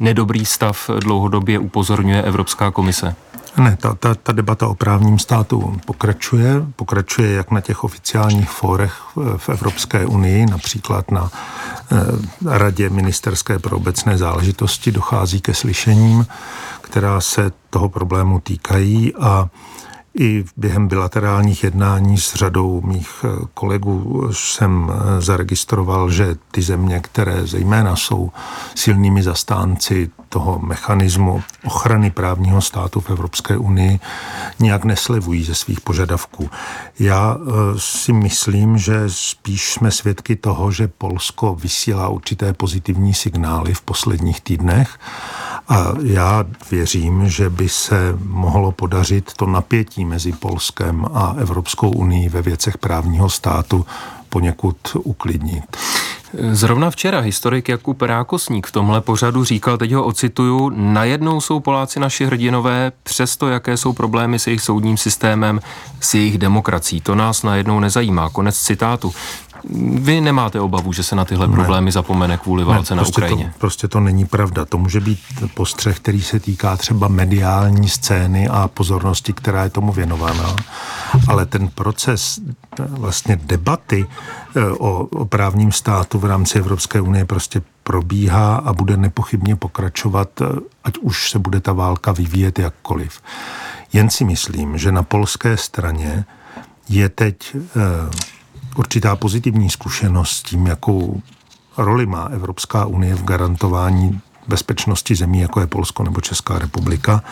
nedobrý 0.00 0.46
stav 0.46 0.90
dlouhodobě 1.00 1.58
upozorňuje 1.58 2.22
Evropská 2.22 2.70
komise? 2.70 3.14
Ne, 3.56 3.76
ta, 3.76 3.94
ta, 3.94 4.14
ta 4.14 4.32
debata 4.32 4.68
o 4.68 4.74
právním 4.74 5.18
státu 5.18 5.80
pokračuje. 5.86 6.66
Pokračuje 6.76 7.32
jak 7.32 7.50
na 7.50 7.60
těch 7.60 7.84
oficiálních 7.84 8.50
fórech 8.50 9.02
v 9.36 9.48
Evropské 9.48 10.06
unii, 10.06 10.46
například 10.46 11.10
na 11.10 11.30
eh, 11.92 11.96
Radě 12.58 12.90
ministerské 12.90 13.58
pro 13.58 13.76
obecné 13.76 14.18
záležitosti 14.18 14.92
dochází 14.92 15.40
ke 15.40 15.54
slyšením, 15.54 16.26
která 16.80 17.20
se 17.20 17.52
toho 17.70 17.88
problému 17.88 18.40
týkají 18.40 19.14
a 19.14 19.48
i 20.18 20.44
během 20.56 20.88
bilaterálních 20.88 21.64
jednání 21.64 22.18
s 22.18 22.34
řadou 22.34 22.80
mých 22.84 23.24
eh, 23.24 23.46
kolegů 23.54 24.28
jsem 24.32 24.92
eh, 24.92 25.20
zaregistroval, 25.20 26.10
že 26.10 26.36
ty 26.50 26.62
země, 26.62 27.00
které 27.00 27.46
zejména 27.46 27.96
jsou 27.96 28.30
silnými 28.74 29.22
zastánci 29.22 30.10
toho 30.28 30.58
mechanismu 30.58 31.42
ochrany 31.64 32.10
právního 32.10 32.60
státu 32.62 33.00
v 33.00 33.10
Evropské 33.10 33.56
unii, 33.56 34.00
nějak 34.58 34.84
neslevují 34.84 35.44
ze 35.44 35.54
svých 35.54 35.80
požadavků. 35.80 36.50
Já 36.98 37.36
eh, 37.36 37.50
si 37.76 38.12
myslím, 38.12 38.78
že 38.78 39.04
spíš 39.06 39.72
jsme 39.72 39.90
svědky 39.90 40.36
toho, 40.36 40.70
že 40.70 40.88
Polsko 40.88 41.54
vysílá 41.54 42.08
určité 42.08 42.52
pozitivní 42.52 43.14
signály 43.14 43.74
v 43.74 43.80
posledních 43.80 44.40
týdnech 44.40 44.98
a 45.68 45.92
já 46.02 46.44
věřím, 46.70 47.28
že 47.28 47.50
by 47.50 47.68
se 47.68 48.18
mohlo 48.24 48.72
podařit 48.72 49.32
to 49.36 49.46
napětí 49.46 50.04
mezi 50.04 50.32
Polskem 50.32 51.06
a 51.14 51.34
Evropskou 51.38 51.90
unii 51.90 52.28
ve 52.28 52.42
věcech 52.42 52.78
právního 52.78 53.30
státu 53.30 53.86
poněkud 54.28 54.76
uklidnit. 55.02 55.64
Zrovna 56.52 56.90
včera 56.90 57.20
historik 57.20 57.68
Jakub 57.68 58.02
Rákosník 58.02 58.66
v 58.66 58.72
tomhle 58.72 59.00
pořadu 59.00 59.44
říkal, 59.44 59.78
teď 59.78 59.92
ho 59.92 60.04
ocituju, 60.04 60.70
najednou 60.74 61.40
jsou 61.40 61.60
Poláci 61.60 62.00
naši 62.00 62.26
hrdinové, 62.26 62.92
přesto 63.02 63.48
jaké 63.48 63.76
jsou 63.76 63.92
problémy 63.92 64.38
s 64.38 64.46
jejich 64.46 64.60
soudním 64.60 64.96
systémem, 64.96 65.60
s 66.00 66.14
jejich 66.14 66.38
demokracií. 66.38 67.00
To 67.00 67.14
nás 67.14 67.42
najednou 67.42 67.80
nezajímá. 67.80 68.30
Konec 68.30 68.58
citátu. 68.58 69.14
Vy 69.94 70.20
nemáte 70.20 70.60
obavu, 70.60 70.92
že 70.92 71.02
se 71.02 71.16
na 71.16 71.24
tyhle 71.24 71.48
ne. 71.48 71.54
problémy 71.54 71.92
zapomene 71.92 72.36
kvůli 72.36 72.64
válce 72.64 72.94
ne, 72.94 73.00
prostě 73.00 73.20
na 73.20 73.26
Ukrajině? 73.26 73.50
To, 73.52 73.58
prostě 73.58 73.88
to 73.88 74.00
není 74.00 74.24
pravda. 74.26 74.64
To 74.64 74.78
může 74.78 75.00
být 75.00 75.18
postřeh, 75.54 75.96
který 75.96 76.22
se 76.22 76.40
týká 76.40 76.76
třeba 76.76 77.08
mediální 77.08 77.88
scény 77.88 78.48
a 78.48 78.68
pozornosti, 78.68 79.32
která 79.32 79.64
je 79.64 79.70
tomu 79.70 79.92
věnovaná. 79.92 80.56
Ale 81.28 81.46
ten 81.46 81.68
proces 81.68 82.40
vlastně 82.78 83.40
debaty 83.42 84.06
eh, 84.56 84.70
o, 84.70 85.06
o 85.06 85.24
právním 85.24 85.72
státu 85.72 86.18
v 86.18 86.24
rámci 86.24 86.58
Evropské 86.58 87.00
unie 87.00 87.24
prostě 87.24 87.62
probíhá 87.82 88.56
a 88.56 88.72
bude 88.72 88.96
nepochybně 88.96 89.56
pokračovat, 89.56 90.28
eh, 90.40 90.44
ať 90.84 90.98
už 90.98 91.30
se 91.30 91.38
bude 91.38 91.60
ta 91.60 91.72
válka 91.72 92.12
vyvíjet 92.12 92.58
jakkoliv. 92.58 93.20
Jen 93.92 94.10
si 94.10 94.24
myslím, 94.24 94.78
že 94.78 94.92
na 94.92 95.02
polské 95.02 95.56
straně 95.56 96.24
je 96.88 97.08
teď 97.08 97.56
eh, 97.56 97.60
určitá 98.76 99.16
pozitivní 99.16 99.70
zkušenost 99.70 100.30
s 100.30 100.42
tím, 100.42 100.66
jakou 100.66 101.22
roli 101.76 102.06
má 102.06 102.24
Evropská 102.24 102.84
unie 102.84 103.14
v 103.14 103.24
garantování 103.24 104.20
bezpečnosti 104.48 105.14
zemí, 105.14 105.40
jako 105.40 105.60
je 105.60 105.66
Polsko 105.66 106.02
nebo 106.02 106.20
Česká 106.20 106.58
republika, 106.58 107.22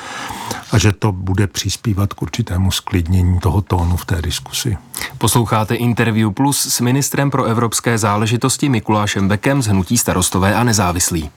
a 0.73 0.79
že 0.79 0.93
to 0.93 1.13
bude 1.13 1.47
přispívat 1.47 2.15
k 2.15 2.23
určitému 2.23 2.71
sklidnění 2.71 3.41
toho 3.41 3.63
tónu 3.63 3.97
v 3.97 4.05
té 4.05 4.23
diskusi. 4.23 4.77
Posloucháte 5.19 5.75
Interview 5.75 6.33
Plus 6.33 6.67
s 6.67 6.81
ministrem 6.81 7.31
pro 7.31 7.45
evropské 7.45 7.99
záležitosti 7.99 8.69
Mikulášem 8.69 9.29
Bekem 9.29 9.63
z 9.63 9.67
Hnutí 9.67 9.99
starostové 9.99 10.55
a 10.55 10.65
nezávislí. 10.65 11.31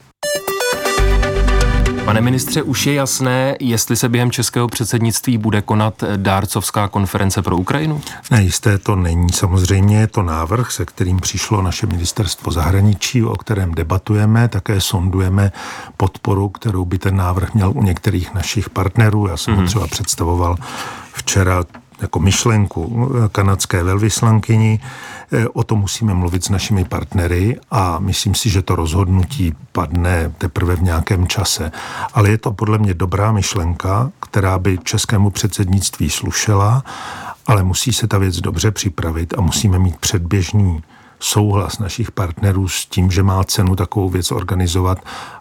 Pane 2.05 2.21
ministře, 2.21 2.63
už 2.63 2.85
je 2.85 2.93
jasné, 2.93 3.55
jestli 3.59 3.95
se 3.95 4.09
během 4.09 4.31
českého 4.31 4.67
předsednictví 4.67 5.37
bude 5.37 5.61
konat 5.61 6.03
dárcovská 6.15 6.87
konference 6.87 7.41
pro 7.41 7.57
Ukrajinu? 7.57 8.01
Ne, 8.31 8.43
jisté 8.43 8.77
to 8.77 8.95
není. 8.95 9.33
Samozřejmě 9.33 9.99
je 9.99 10.07
to 10.07 10.21
návrh, 10.21 10.71
se 10.71 10.85
kterým 10.85 11.19
přišlo 11.19 11.61
naše 11.61 11.87
ministerstvo 11.87 12.51
zahraničí, 12.51 13.23
o 13.23 13.35
kterém 13.35 13.71
debatujeme, 13.71 14.47
také 14.47 14.81
sondujeme 14.81 15.51
podporu, 15.97 16.49
kterou 16.49 16.85
by 16.85 16.97
ten 16.97 17.15
návrh 17.15 17.53
měl 17.53 17.71
u 17.75 17.83
některých 17.83 18.33
našich 18.33 18.69
partnerů. 18.69 19.27
Já 19.27 19.37
jsem 19.37 19.53
mm-hmm. 19.53 19.57
ho 19.57 19.61
mhm. 19.61 19.69
třeba 19.69 19.87
představoval 19.87 20.55
včera 21.13 21.63
jako 22.01 22.19
myšlenku 22.19 23.11
kanadské 23.31 23.83
velvyslankyni. 23.83 24.79
E, 25.31 25.47
o 25.47 25.63
tom 25.63 25.79
musíme 25.79 26.13
mluvit 26.13 26.43
s 26.43 26.49
našimi 26.49 26.85
partnery 26.85 27.59
a 27.71 27.99
myslím 27.99 28.35
si, 28.35 28.49
že 28.49 28.61
to 28.61 28.75
rozhodnutí 28.75 29.53
padne 29.71 30.31
teprve 30.37 30.75
v 30.75 30.83
nějakém 30.83 31.27
čase. 31.27 31.71
Ale 32.13 32.29
je 32.29 32.37
to 32.37 32.51
podle 32.51 32.77
mě 32.77 32.93
dobrá 32.93 33.31
myšlenka, 33.31 34.11
která 34.19 34.59
by 34.59 34.77
českému 34.83 35.29
předsednictví 35.29 36.09
slušela, 36.09 36.83
ale 37.47 37.63
musí 37.63 37.93
se 37.93 38.07
ta 38.07 38.17
věc 38.17 38.41
dobře 38.41 38.71
připravit 38.71 39.33
a 39.37 39.41
musíme 39.41 39.79
mít 39.79 39.97
předběžný 39.97 40.83
souhlas 41.19 41.79
našich 41.79 42.11
partnerů 42.11 42.67
s 42.67 42.85
tím, 42.85 43.11
že 43.11 43.23
má 43.23 43.43
cenu 43.43 43.75
takovou 43.75 44.09
věc 44.09 44.31
organizovat, 44.31 44.97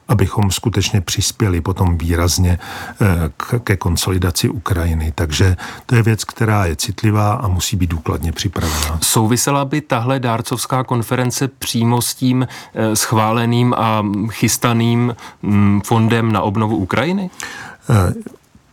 abychom 0.09 0.51
skutečně 0.51 1.01
přispěli 1.01 1.61
potom 1.61 1.99
výrazně 1.99 2.59
eh, 3.01 3.59
ke 3.59 3.77
konsolidaci 3.77 4.49
Ukrajiny. 4.49 5.13
Takže 5.15 5.57
to 5.87 5.95
je 5.95 6.03
věc, 6.03 6.25
která 6.25 6.67
je 6.67 6.77
citlivá 6.77 7.33
a 7.33 7.49
musí 7.49 7.77
být 7.77 7.91
důkladně 7.91 8.33
připravená. 8.33 8.99
Souvisela 9.03 9.65
by 9.65 9.81
tahle 9.81 10.21
dárcovská 10.21 10.85
konference 10.85 11.49
přímo 11.49 12.03
s 12.03 12.15
tím 12.15 12.47
eh, 12.75 12.97
schváleným 12.97 13.75
a 13.75 14.03
chystaným 14.31 15.17
mm, 15.43 15.81
fondem 15.85 16.33
na 16.33 16.43
obnovu 16.43 16.77
Ukrajiny? 16.77 17.31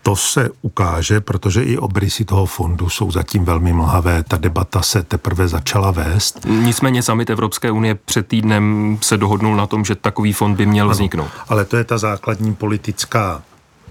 To 0.03 0.15
se 0.15 0.49
ukáže, 0.61 1.21
protože 1.21 1.63
i 1.63 1.77
obrysy 1.77 2.25
toho 2.25 2.45
fondu 2.45 2.89
jsou 2.89 3.11
zatím 3.11 3.45
velmi 3.45 3.73
mlhavé. 3.73 4.23
Ta 4.23 4.37
debata 4.37 4.81
se 4.81 5.03
teprve 5.03 5.47
začala 5.47 5.91
vést. 5.91 6.45
Nicméně 6.49 7.03
samit 7.03 7.29
Evropské 7.29 7.71
unie 7.71 7.95
před 7.95 8.27
týdnem 8.27 8.97
se 9.01 9.17
dohodnul 9.17 9.55
na 9.55 9.67
tom, 9.67 9.85
že 9.85 9.95
takový 9.95 10.33
fond 10.33 10.55
by 10.55 10.65
měl 10.65 10.85
ano, 10.85 10.93
vzniknout. 10.93 11.29
Ale 11.49 11.65
to 11.65 11.77
je 11.77 11.83
ta 11.83 11.97
základní 11.97 12.55
politická 12.55 13.43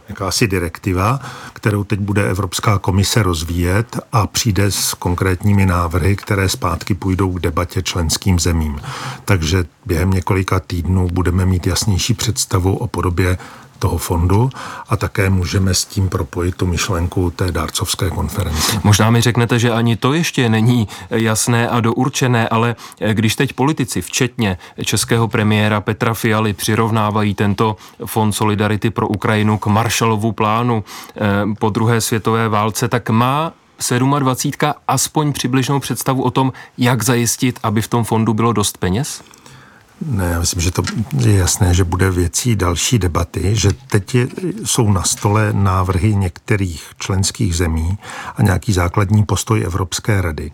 jakási 0.09 0.49
direktiva, 0.49 1.21
kterou 1.53 1.85
teď 1.85 2.01
bude 2.01 2.31
Evropská 2.31 2.79
komise 2.79 3.23
rozvíjet 3.23 3.99
a 4.13 4.27
přijde 4.27 4.71
s 4.71 4.95
konkrétními 4.95 5.67
návrhy, 5.67 6.17
které 6.17 6.49
zpátky 6.49 6.95
půjdou 6.95 7.33
k 7.33 7.41
debatě 7.41 7.83
členským 7.83 8.39
zemím. 8.39 8.81
Takže 9.25 9.65
během 9.87 10.11
několika 10.11 10.61
týdnů 10.61 11.09
budeme 11.13 11.47
mít 11.47 11.67
jasnější 11.67 12.15
představu 12.15 12.77
o 12.77 12.87
podobě 12.87 13.39
toho 13.81 13.99
fondu 13.99 14.51
a 14.89 14.97
také 14.97 15.31
můžeme 15.31 15.75
s 15.75 15.85
tím 15.85 16.09
propojit 16.09 16.57
tu 16.57 16.67
myšlenku 16.67 17.31
té 17.31 17.53
dárcovské 17.53 18.11
konference. 18.11 18.81
Možná 18.85 19.11
mi 19.11 19.21
řeknete, 19.21 19.59
že 19.59 19.73
ani 19.73 19.97
to 19.97 20.13
ještě 20.13 20.49
není 20.49 20.89
jasné 21.11 21.69
a 21.69 21.81
dourčené, 21.81 22.49
ale 22.49 22.77
když 23.13 23.37
teď 23.37 23.53
politici, 23.53 24.03
včetně 24.03 24.59
českého 24.85 25.29
premiéra 25.29 25.81
Petra 25.81 26.15
Fialy, 26.15 26.53
přirovnávají 26.53 27.35
tento 27.35 27.77
fond 28.07 28.33
Solidarity 28.33 28.91
pro 28.91 29.09
Ukrajinu 29.09 29.59
k 29.59 29.67
Marshallovu 29.67 30.33
plánu 30.33 30.85
eh, 30.85 31.21
po 31.59 31.71
druhé 31.71 32.01
světové 32.01 32.49
válce, 32.49 32.89
tak 32.89 33.11
má 33.11 33.53
27. 34.19 34.75
aspoň 34.89 35.33
přibližnou 35.33 35.81
představu 35.81 36.23
o 36.23 36.31
tom, 36.31 36.53
jak 36.79 37.03
zajistit, 37.03 37.61
aby 37.63 37.83
v 37.83 37.89
tom 37.89 38.05
fondu 38.05 38.35
bylo 38.35 38.53
dost 38.53 38.79
peněz? 38.79 39.23
Ne, 40.07 40.31
já 40.31 40.41
myslím, 40.41 40.63
že 40.63 40.71
to 40.71 40.83
je 41.19 41.37
jasné, 41.37 41.75
že 41.75 41.85
bude 41.85 42.11
věcí 42.11 42.57
další 42.57 42.99
debaty, 42.99 43.57
že 43.57 43.71
teď 43.73 44.15
je, 44.15 44.29
jsou 44.65 44.93
na 44.93 45.03
stole 45.03 45.53
návrhy 45.53 46.15
některých 46.15 46.85
členských 46.99 47.57
zemí 47.57 47.99
a 48.37 48.43
nějaký 48.43 48.73
základní 48.73 49.25
postoj 49.25 49.63
Evropské 49.63 50.21
rady. 50.21 50.51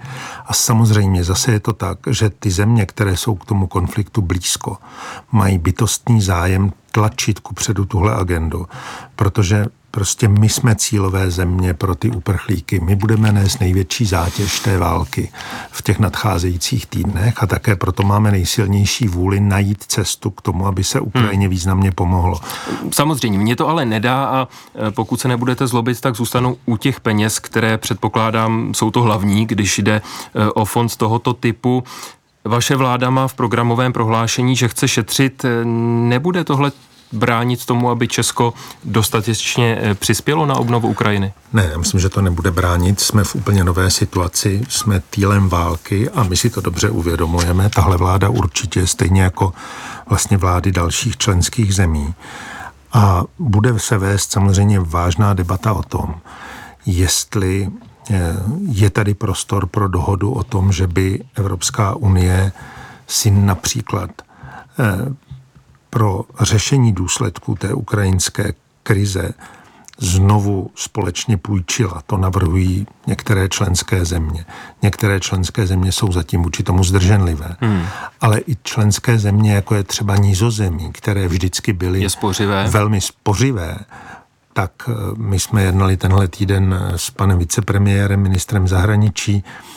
A 0.46 0.54
samozřejmě 0.54 1.24
zase 1.24 1.52
je 1.52 1.61
to 1.61 1.72
tak, 1.72 1.98
že 2.11 2.30
ty 2.30 2.50
země, 2.50 2.87
které 2.87 3.16
jsou 3.16 3.35
k 3.35 3.44
tomu 3.44 3.66
konfliktu 3.66 4.22
blízko, 4.22 4.76
mají 5.32 5.59
bytostný 5.59 6.22
zájem 6.22 6.72
tlačit 6.92 7.40
ku 7.40 7.54
předu 7.54 7.85
tuhle 7.85 8.14
agendu, 8.14 8.66
protože 9.16 9.66
Prostě 9.96 10.28
my 10.28 10.48
jsme 10.48 10.74
cílové 10.74 11.30
země 11.30 11.74
pro 11.74 11.94
ty 11.94 12.11
uprchlíky. 12.11 12.80
My 12.80 12.96
budeme 12.96 13.32
nést 13.32 13.61
největší 13.61 14.04
zátěž 14.04 14.61
té 14.61 14.78
války 14.78 15.32
v 15.70 15.82
těch 15.82 15.98
nadcházejících 15.98 16.87
týdnech 16.87 17.42
a 17.42 17.46
také 17.46 17.76
proto 17.76 18.02
máme 18.02 18.30
nejsilnější 18.30 19.09
vůli 19.09 19.40
najít 19.40 19.85
cestu 19.85 20.30
k 20.30 20.42
tomu, 20.42 20.66
aby 20.66 20.85
se 20.85 21.00
Ukrajině 21.00 21.46
hmm. 21.46 21.50
významně 21.50 21.92
pomohlo. 21.92 22.40
Samozřejmě, 22.90 23.38
mě 23.38 23.56
to 23.56 23.68
ale 23.68 23.85
nedá 23.85 24.24
a 24.24 24.48
e, 24.88 24.90
pokud 24.90 25.20
se 25.20 25.28
nebudete 25.28 25.66
zlobit, 25.66 26.00
tak 26.00 26.16
zůstanu 26.16 26.56
u 26.66 26.76
těch 26.76 27.00
peněz, 27.00 27.38
které 27.38 27.78
předpokládám 27.78 28.74
jsou 28.74 28.90
to 28.90 29.02
hlavní, 29.02 29.46
když 29.46 29.78
jde 29.78 29.94
e, 29.94 30.50
o 30.50 30.64
fond 30.64 30.96
tohoto 30.96 31.32
typu. 31.32 31.85
Vaše 32.44 32.76
vláda 32.76 33.11
má 33.11 33.28
v 33.28 33.35
programovém 33.35 33.92
prohlášení, 33.92 34.56
že 34.56 34.68
chce 34.68 34.88
šetřit. 34.88 35.44
E, 35.44 35.64
nebude 36.09 36.44
tohle 36.44 36.72
bránit 37.12 37.64
tomu, 37.64 37.90
aby 37.90 38.09
Česko 38.09 38.55
dostatečně 38.85 39.79
eh, 39.81 39.95
přispělo 39.95 40.47
na 40.47 40.55
obnovu 40.55 40.88
Ukrajiny? 40.88 41.33
Ne, 41.53 41.69
já 41.73 41.79
myslím, 41.79 42.01
že 42.01 42.09
to 42.09 42.23
nebude 42.23 42.51
bránit. 42.51 43.01
Jsme 43.01 43.25
v 43.25 43.35
úplně 43.35 43.64
nové 43.64 43.90
situaci, 43.90 44.62
jsme 44.69 45.03
týlem 45.11 45.49
války 45.49 46.11
a 46.11 46.23
my 46.23 46.37
si 46.37 46.51
to 46.51 46.61
dobře 46.61 46.90
uvědomujeme. 46.90 47.71
Tahle 47.71 47.97
vláda 47.97 48.29
určitě 48.29 48.87
stejně 48.87 49.23
jako 49.23 49.53
vlastně 50.09 50.37
vlády 50.37 50.73
dalších 50.73 51.16
členských 51.16 51.75
zemí. 51.75 52.14
A 52.92 53.25
bude 53.38 53.79
se 53.79 53.99
vést 53.99 54.33
samozřejmě 54.33 54.81
vážná 54.81 55.35
debata 55.35 55.73
o 55.73 55.83
tom, 55.83 56.14
jestli 56.87 57.69
eh, 58.11 58.37
je 58.73 58.90
tady 58.90 59.14
prostor 59.14 59.66
pro 59.66 59.88
dohodu 59.88 60.31
o 60.31 60.45
tom, 60.45 60.73
že 60.73 60.87
by 60.87 61.25
Evropská 61.35 61.95
unie 61.95 62.53
si 63.07 63.31
například 63.31 64.11
eh, 64.79 65.26
pro 65.96 66.24
řešení 66.40 66.92
důsledků 66.92 67.54
té 67.54 67.74
ukrajinské 67.74 68.52
krize 68.82 69.32
znovu 69.98 70.70
společně 70.74 71.37
půjčila. 71.37 72.02
To 72.06 72.16
navrhují 72.16 72.87
některé 73.06 73.48
členské 73.48 74.04
země. 74.04 74.44
Některé 74.82 75.20
členské 75.20 75.66
země 75.66 75.92
jsou 75.92 76.12
zatím 76.12 76.42
vůči 76.42 76.62
tomu 76.62 76.85
zdrženlivé. 76.85 77.56
Hmm. 77.61 77.82
Ale 78.20 78.40
i 78.46 78.56
členské 78.62 79.18
země, 79.18 79.54
jako 79.54 79.74
je 79.74 79.82
třeba 79.85 80.16
nízozemí, 80.16 80.92
které 80.92 81.28
vždycky 81.28 81.72
byly 81.72 82.11
spořivé. 82.11 82.68
velmi 82.70 83.00
spořivé, 83.00 83.78
tak 84.52 84.70
eh, 84.88 84.92
my 85.16 85.38
jsme 85.40 85.62
jednali 85.62 85.96
tenhle 85.96 86.28
týden 86.28 86.92
s 86.96 87.11
panem 87.11 87.38
vicepremiérem, 87.38 88.20
ministrem 88.20 88.68
zahraničí, 88.68 89.44
Eh, 89.44 89.76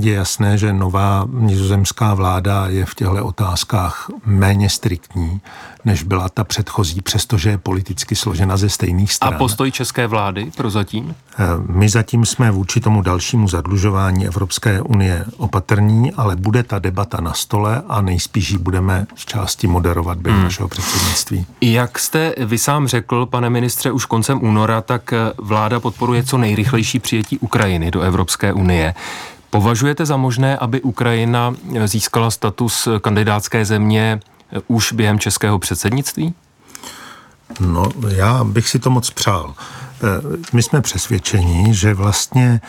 je 0.00 0.12
jasné, 0.12 0.58
že 0.58 0.72
nová 0.72 1.26
nizozemská 1.30 2.14
vláda 2.14 2.66
je 2.68 2.86
v 2.86 2.94
těchto 2.94 3.26
otázkách 3.26 4.10
méně 4.24 4.70
striktní, 4.70 5.40
než 5.84 6.02
byla 6.02 6.28
ta 6.28 6.44
předchozí, 6.44 7.00
přestože 7.00 7.50
je 7.50 7.58
politicky 7.58 8.16
složena 8.16 8.56
ze 8.56 8.68
stejných 8.68 9.12
stran. 9.12 9.34
A 9.34 9.38
postoj 9.38 9.70
české 9.70 10.06
vlády 10.06 10.50
prozatím? 10.56 11.14
Eh, 11.38 11.44
my 11.66 11.88
zatím 11.88 12.24
jsme 12.24 12.50
vůči 12.50 12.80
tomu 12.80 13.02
dalšímu 13.02 13.48
zadlužování 13.48 14.26
Evropské 14.26 14.82
unie 14.82 15.24
opatrní, 15.36 16.12
ale 16.12 16.36
bude 16.36 16.62
ta 16.62 16.78
debata 16.78 17.20
na 17.20 17.32
stole 17.32 17.82
a 17.88 18.00
nejspíš 18.00 18.50
ji 18.50 18.58
budeme 18.58 19.06
z 19.14 19.24
části 19.24 19.66
moderovat 19.66 20.18
během 20.18 20.38
hmm. 20.38 20.44
našeho 20.44 20.68
předsednictví. 20.68 21.46
Jak 21.60 21.98
jste 21.98 22.34
vy 22.38 22.58
sám 22.58 22.88
řekl, 22.88 23.26
pane 23.26 23.50
ministře, 23.50 23.92
už 23.92 24.04
koncem 24.04 24.38
února, 24.42 24.80
tak 24.80 25.12
eh, 25.12 25.32
vláda 25.38 25.80
podporuje 25.80 26.22
co 26.22 26.38
nejrychlejší 26.38 26.98
přijetí 26.98 27.38
Ukrajiny 27.38 27.90
do 27.90 28.00
Evropské 28.00 28.52
unie. 28.52 28.94
Považujete 29.50 30.06
za 30.06 30.16
možné, 30.16 30.56
aby 30.56 30.80
Ukrajina 30.80 31.54
získala 31.84 32.30
status 32.30 32.88
kandidátské 33.00 33.64
země 33.64 34.20
už 34.68 34.92
během 34.92 35.18
českého 35.18 35.58
předsednictví? 35.58 36.34
No, 37.60 37.88
já 38.08 38.44
bych 38.44 38.68
si 38.68 38.78
to 38.78 38.90
moc 38.90 39.10
přál. 39.10 39.54
Eh, 40.02 40.36
my 40.52 40.62
jsme 40.62 40.80
přesvědčeni, 40.80 41.74
že 41.74 41.94
vlastně 41.94 42.60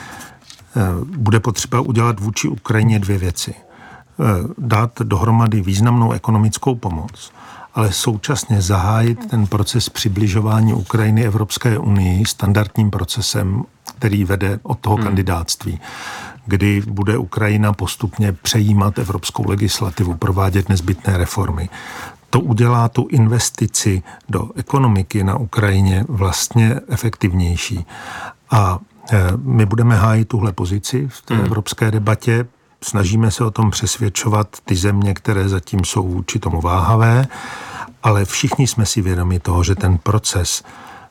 eh, 0.76 0.82
bude 1.06 1.40
potřeba 1.40 1.80
udělat 1.80 2.20
vůči 2.20 2.48
Ukrajině 2.48 3.00
dvě 3.00 3.18
věci. 3.18 3.54
Eh, 3.54 4.24
dát 4.58 4.92
dohromady 5.04 5.62
významnou 5.62 6.12
ekonomickou 6.12 6.76
pomoc, 6.76 7.32
ale 7.74 7.94
současně 7.94 8.62
zahájit 8.62 9.30
ten 9.30 9.48
proces 9.48 9.90
přibližování 9.90 10.74
Ukrajiny 10.74 11.26
Evropské 11.26 11.78
unii 11.78 12.26
standardním 12.26 12.92
procesem, 12.92 13.64
který 13.98 14.24
vede 14.24 14.60
od 14.64 14.80
toho 14.80 14.96
hmm. 14.96 15.06
kandidátství 15.06 15.80
kdy 16.46 16.82
bude 16.88 17.18
Ukrajina 17.18 17.74
postupně 17.74 18.34
přejímat 18.34 19.00
evropskou 19.00 19.50
legislativu, 19.50 20.16
provádět 20.16 20.70
nezbytné 20.70 21.18
reformy. 21.18 21.70
To 22.34 22.40
udělá 22.40 22.90
tu 22.90 23.08
investici 23.10 24.04
do 24.30 24.50
ekonomiky 24.56 25.24
na 25.24 25.38
Ukrajině 25.38 26.06
vlastně 26.10 26.76
efektivnější. 26.88 27.86
A 28.52 28.80
e, 29.12 29.24
my 29.38 29.66
budeme 29.66 29.96
hájit 29.96 30.28
tuhle 30.28 30.52
pozici 30.52 31.08
v 31.08 31.22
té 31.22 31.36
hmm. 31.36 31.46
evropské 31.46 31.92
debatě. 31.92 32.46
Snažíme 32.84 33.32
se 33.32 33.46
o 33.46 33.52
tom 33.52 33.72
přesvědčovat 33.72 34.48
ty 34.66 34.76
země, 34.76 35.14
které 35.14 35.50
zatím 35.50 35.86
jsou 35.86 36.08
vůči 36.08 36.40
tomu 36.40 36.62
váhavé, 36.62 37.28
ale 38.04 38.26
všichni 38.26 38.68
jsme 38.68 38.86
si 38.86 39.02
vědomi 39.02 39.40
toho, 39.40 39.64
že 39.64 39.76
ten 39.76 39.98
proces 39.98 40.64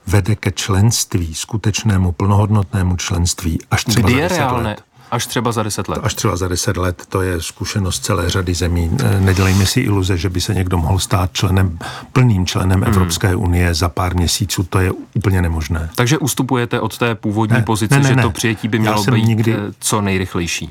vede 0.07 0.37
ke 0.37 0.53
členství, 0.53 1.35
skutečnému 1.35 2.13
plnohodnotnému 2.13 2.97
členství 2.97 3.59
až 3.71 3.85
třeba 3.85 4.09
Kdy 4.09 4.19
je 4.19 4.29
reálné, 4.29 4.69
let. 4.69 4.83
Až 5.13 5.27
třeba 5.27 5.53
za 5.53 5.63
deset 5.63 5.89
let. 5.89 6.01
Až 6.03 6.15
třeba 6.15 6.37
za 6.37 6.49
deset 6.49 6.77
let, 6.77 7.03
to 7.09 7.23
je 7.23 7.43
zkušenost 7.43 8.05
celé 8.05 8.31
řady 8.31 8.55
zemí. 8.55 8.91
Nedělejme 9.19 9.67
si 9.67 9.81
iluze, 9.81 10.17
že 10.17 10.31
by 10.31 10.41
se 10.41 10.55
někdo 10.55 10.79
mohl 10.79 10.99
stát 10.99 11.31
členem, 11.33 11.79
plným 12.13 12.47
členem 12.47 12.81
hmm. 12.81 12.89
Evropské 12.89 13.35
unie 13.35 13.75
za 13.75 13.89
pár 13.89 14.17
měsíců, 14.17 14.63
to 14.63 14.79
je 14.79 14.93
úplně 15.15 15.43
nemožné. 15.43 15.91
Takže 15.95 16.19
ustupujete 16.19 16.81
od 16.81 16.99
té 16.99 17.15
původní 17.15 17.57
ne, 17.57 17.63
pozice, 17.63 17.95
ne, 17.95 18.03
ne, 18.03 18.09
že 18.09 18.17
ne. 18.17 18.23
to 18.23 18.31
přijetí 18.31 18.69
by 18.69 18.79
mělo 18.79 19.05
být 19.05 19.25
nikdy... 19.25 19.55
Eh, 19.55 19.59
co 19.79 20.01
nejrychlejší? 20.01 20.71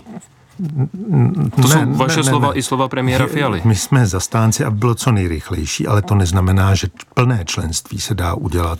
To 1.55 1.61
ne, 1.61 1.67
jsou 1.67 1.93
vaše 1.93 2.17
ne, 2.17 2.23
slova 2.23 2.47
ne, 2.49 2.53
i 2.53 2.63
slova 2.63 2.87
premiéra 2.87 3.27
Fialy. 3.27 3.61
My 3.63 3.75
jsme 3.75 4.05
zastánci, 4.05 4.65
aby 4.65 4.77
bylo 4.77 4.95
co 4.95 5.11
nejrychlejší, 5.11 5.87
ale 5.87 6.01
to 6.01 6.15
neznamená, 6.15 6.75
že 6.75 6.87
plné 7.13 7.45
členství 7.45 7.99
se 7.99 8.15
dá 8.15 8.33
udělat 8.33 8.79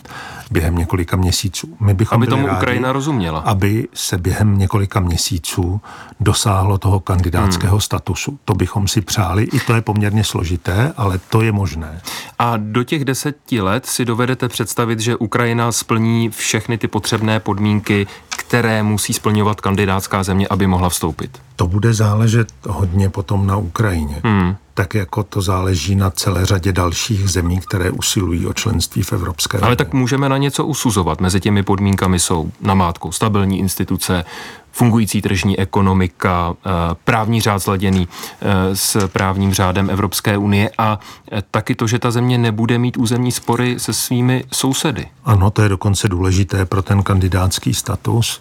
během 0.50 0.76
několika 0.76 1.16
měsíců. 1.16 1.76
My 1.80 1.94
bychom 1.94 2.16
aby 2.16 2.26
tomu 2.26 2.46
rádi, 2.46 2.58
Ukrajina 2.58 2.92
rozuměla. 2.92 3.40
Aby 3.40 3.88
se 3.94 4.18
během 4.18 4.58
několika 4.58 5.00
měsíců 5.00 5.80
dosáhlo 6.20 6.78
toho 6.78 7.00
kandidátského 7.00 7.76
hmm. 7.76 7.80
statusu. 7.80 8.38
To 8.44 8.54
bychom 8.54 8.88
si 8.88 9.00
přáli, 9.00 9.42
i 9.42 9.60
to 9.60 9.74
je 9.74 9.82
poměrně 9.82 10.24
složité, 10.24 10.92
ale 10.96 11.20
to 11.28 11.42
je 11.42 11.52
možné. 11.52 12.00
A 12.38 12.56
do 12.56 12.84
těch 12.84 13.04
deseti 13.04 13.60
let 13.60 13.86
si 13.86 14.04
dovedete 14.04 14.48
představit, 14.48 15.00
že 15.00 15.16
Ukrajina 15.16 15.72
splní 15.72 16.30
všechny 16.30 16.78
ty 16.78 16.88
potřebné 16.88 17.40
podmínky, 17.40 18.06
které 18.28 18.82
musí 18.82 19.12
splňovat 19.12 19.60
kandidátská 19.60 20.22
země, 20.22 20.48
aby 20.48 20.66
mohla 20.66 20.88
vstoupit? 20.88 21.38
To 21.62 21.68
bude 21.68 21.94
záležet 21.94 22.48
hodně 22.68 23.08
potom 23.08 23.46
na 23.46 23.56
Ukrajině. 23.56 24.20
Hmm. 24.24 24.56
Tak 24.74 24.94
jako 24.94 25.22
to 25.22 25.42
záleží 25.42 25.94
na 25.94 26.10
celé 26.10 26.46
řadě 26.46 26.72
dalších 26.72 27.30
zemí, 27.30 27.60
které 27.60 27.90
usilují 27.90 28.46
o 28.46 28.52
členství 28.52 29.02
v 29.02 29.12
Evropské 29.12 29.58
unii. 29.58 29.66
Ale 29.66 29.76
tak 29.76 29.92
můžeme 29.92 30.28
na 30.28 30.38
něco 30.38 30.66
usuzovat. 30.66 31.20
Mezi 31.20 31.40
těmi 31.40 31.62
podmínkami 31.62 32.18
jsou 32.18 32.50
namátkou 32.60 33.12
stabilní 33.12 33.58
instituce, 33.58 34.24
fungující 34.72 35.22
tržní 35.22 35.58
ekonomika, 35.58 36.54
eh, 36.66 36.70
právní 37.04 37.40
řád 37.40 37.62
sladěný 37.62 38.08
eh, 38.40 38.76
s 38.76 39.08
právním 39.08 39.54
řádem 39.54 39.90
Evropské 39.90 40.36
unie 40.36 40.70
a 40.78 40.98
eh, 41.32 41.42
taky 41.50 41.74
to, 41.74 41.86
že 41.86 41.98
ta 41.98 42.10
země 42.10 42.38
nebude 42.38 42.78
mít 42.78 42.96
územní 42.96 43.32
spory 43.32 43.78
se 43.78 43.92
svými 43.92 44.44
sousedy. 44.52 45.06
Ano, 45.24 45.50
to 45.50 45.62
je 45.62 45.68
dokonce 45.68 46.08
důležité 46.08 46.64
pro 46.64 46.82
ten 46.82 47.02
kandidátský 47.02 47.74
status, 47.74 48.40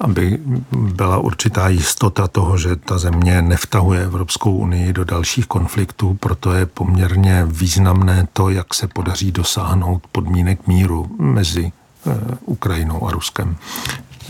aby 0.00 0.38
byla 0.72 1.18
určitá 1.18 1.68
jistota 1.68 2.28
toho, 2.28 2.58
že 2.58 2.76
ta 2.76 2.98
země 2.98 3.42
nevtahuje 3.42 4.02
Evropskou 4.02 4.56
unii 4.56 4.92
do 4.92 5.04
dalších 5.04 5.46
konfliktů, 5.46 6.14
proto 6.20 6.52
je 6.52 6.66
poměrně 6.66 7.44
významné 7.46 8.28
to, 8.32 8.50
jak 8.50 8.74
se 8.74 8.88
podaří 8.88 9.32
dosáhnout 9.32 10.02
podmínek 10.12 10.66
míru 10.66 11.10
mezi 11.18 11.72
Ukrajinou 12.46 13.08
a 13.08 13.10
Ruskem. 13.10 13.56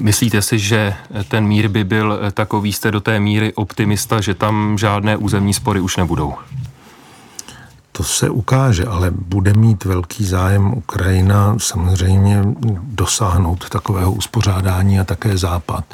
Myslíte 0.01 0.43
si, 0.43 0.59
že 0.59 0.95
ten 1.29 1.45
mír 1.45 1.69
by 1.69 1.85
byl 1.85 2.19
takový, 2.35 2.73
jste 2.73 2.91
do 2.91 3.01
té 3.01 3.21
míry 3.21 3.53
optimista, 3.55 4.21
že 4.21 4.35
tam 4.35 4.79
žádné 4.79 5.17
územní 5.17 5.55
spory 5.55 5.81
už 5.81 5.97
nebudou? 5.97 6.35
To 7.93 8.05
se 8.05 8.31
ukáže, 8.31 8.85
ale 8.85 9.11
bude 9.11 9.53
mít 9.53 9.85
velký 9.85 10.25
zájem 10.25 10.75
Ukrajina 10.75 11.55
samozřejmě 11.59 12.43
dosáhnout 12.83 13.69
takového 13.69 14.13
uspořádání 14.13 15.01
a 15.01 15.05
také 15.05 15.39
Západ. 15.39 15.85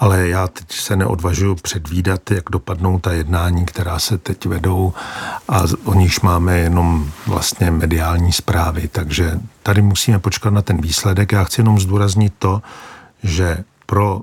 Ale 0.00 0.28
já 0.28 0.48
teď 0.48 0.72
se 0.72 0.96
neodvažuji 0.96 1.54
předvídat, 1.54 2.30
jak 2.30 2.44
dopadnou 2.50 2.98
ta 2.98 3.12
jednání, 3.12 3.64
která 3.64 3.98
se 3.98 4.18
teď 4.18 4.46
vedou 4.46 4.92
a 5.48 5.62
o 5.84 5.94
nichž 5.94 6.20
máme 6.20 6.58
jenom 6.58 7.10
vlastně 7.26 7.70
mediální 7.70 8.32
zprávy. 8.32 8.88
Takže 8.88 9.40
tady 9.62 9.82
musíme 9.82 10.18
počkat 10.18 10.50
na 10.50 10.62
ten 10.62 10.80
výsledek. 10.80 11.32
Já 11.32 11.44
chci 11.44 11.60
jenom 11.60 11.80
zdůraznit 11.80 12.34
to, 12.38 12.62
že 13.22 13.64
pro 13.86 14.20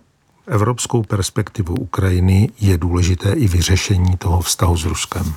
evropskou 0.48 1.04
perspektivu 1.04 1.76
Ukrajiny 1.76 2.50
je 2.60 2.78
důležité 2.78 3.34
i 3.34 3.48
vyřešení 3.48 4.18
toho 4.18 4.42
vztahu 4.42 4.78
s 4.78 4.86
Ruskem. 4.86 5.34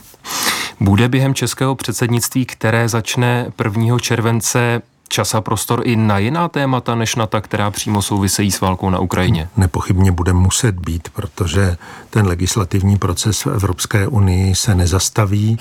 Bude 0.81 1.09
během 1.09 1.35
českého 1.35 1.75
předsednictví, 1.75 2.47
které 2.47 2.89
začne 2.89 3.53
1. 3.65 3.99
července, 3.99 4.83
čas 5.13 5.35
a 5.35 5.41
prostor 5.41 5.83
i 5.85 5.97
na 5.97 6.19
jiná 6.19 6.49
témata, 6.49 6.95
než 6.95 7.17
na 7.17 7.27
ta, 7.27 7.41
která 7.41 7.71
přímo 7.71 8.03
souvisejí 8.03 8.51
s 8.51 8.61
válkou 8.61 8.91
na 8.91 8.99
Ukrajině? 8.99 9.49
Nepochybně 9.57 10.13
bude 10.13 10.33
muset 10.33 10.75
být, 10.75 11.09
protože 11.09 11.77
ten 12.11 12.27
legislativní 12.27 12.99
proces 12.99 13.45
v 13.45 13.47
Evropské 13.47 14.07
unii 14.07 14.55
se 14.55 14.75
nezastaví. 14.75 15.59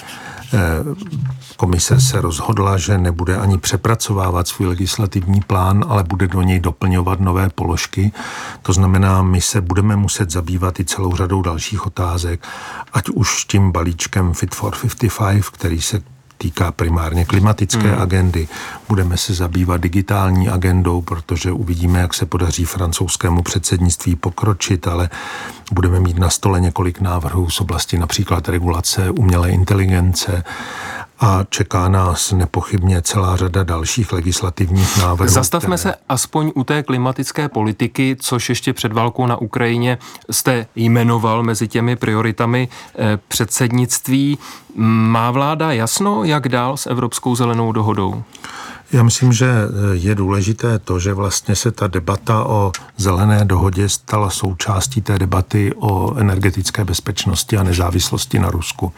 Eh, 0.53 0.57
komise 1.57 2.01
se 2.01 2.21
rozhodla, 2.21 2.77
že 2.77 2.97
nebude 2.97 3.37
ani 3.37 3.57
přepracovávat 3.57 4.47
svůj 4.47 4.67
legislativní 4.67 5.41
plán, 5.41 5.85
ale 5.87 6.03
bude 6.03 6.27
do 6.27 6.41
něj 6.41 6.59
doplňovat 6.59 7.19
nové 7.19 7.49
položky. 7.49 8.11
To 8.61 8.73
znamená, 8.73 9.21
my 9.21 9.41
se 9.41 9.61
budeme 9.61 9.95
muset 9.95 10.31
zabývat 10.31 10.79
i 10.79 10.85
celou 10.85 11.15
řadou 11.15 11.41
dalších 11.41 11.87
otázek, 11.87 12.47
ať 12.93 13.09
už 13.09 13.45
tím 13.45 13.71
balíčkem 13.71 14.33
Fit 14.33 14.55
for 14.55 14.73
55, 14.81 15.49
který 15.49 15.81
se 15.81 16.01
týká 16.41 16.71
primárně 16.71 17.25
klimatické 17.25 17.91
hmm. 17.91 18.01
agendy. 18.01 18.47
Budeme 18.89 19.17
se 19.17 19.34
zabývat 19.34 19.82
digitální 19.82 20.49
agendou, 20.49 21.01
protože 21.01 21.51
uvidíme, 21.51 21.99
jak 21.99 22.13
se 22.13 22.25
podaří 22.25 22.65
francouzskému 22.65 23.41
předsednictví 23.41 24.15
pokročit, 24.15 24.88
ale 24.88 25.10
budeme 25.71 25.99
mít 25.99 26.17
na 26.17 26.30
stole 26.30 26.60
několik 26.60 27.01
návrhů 27.01 27.49
z 27.49 27.62
oblasti 27.62 27.97
například 27.97 28.49
regulace 28.49 29.12
umělé 29.12 29.51
inteligence 29.51 30.43
a 31.21 31.45
čeká 31.49 31.89
nás 31.89 32.31
nepochybně 32.31 33.01
celá 33.01 33.36
řada 33.36 33.63
dalších 33.63 34.13
legislativních 34.13 34.97
návrhů. 34.97 35.34
Zastavme 35.34 35.77
které... 35.77 35.93
se 35.93 35.99
aspoň 36.10 36.51
u 36.55 36.63
té 36.63 36.84
klimatické 36.84 37.49
politiky, 37.49 38.17
což 38.19 38.49
ještě 38.49 38.73
před 38.73 38.93
válkou 38.93 39.27
na 39.27 39.38
Ukrajině 39.38 39.97
jste 40.31 40.65
jmenoval 40.75 41.43
mezi 41.43 41.67
těmi 41.67 41.95
prioritami 41.95 42.67
eh, 42.95 43.19
předsednictví. 43.27 44.38
Má 44.75 45.31
vláda 45.31 45.71
jasno, 45.71 46.23
jak 46.23 46.49
dál 46.49 46.77
s 46.77 46.88
Evropskou 46.88 47.36
zelenou 47.36 47.71
dohodou? 47.71 48.23
Já 48.93 49.04
myslím, 49.04 49.34
že 49.34 49.54
je 49.91 50.15
důležité 50.15 50.80
to, 50.80 50.99
že 50.99 51.13
vlastně 51.13 51.56
se 51.56 51.71
ta 51.71 51.88
debata 51.88 52.43
o 52.43 52.71
zelené 52.97 53.45
dohodě 53.45 53.89
stala 53.89 54.30
součástí 54.30 55.01
té 55.01 55.19
debaty 55.19 55.73
o 55.75 56.15
energetické 56.17 56.86
bezpečnosti 56.86 57.58
a 57.58 57.63
nezávislosti 57.63 58.39
na 58.39 58.51
Rusku. 58.51 58.93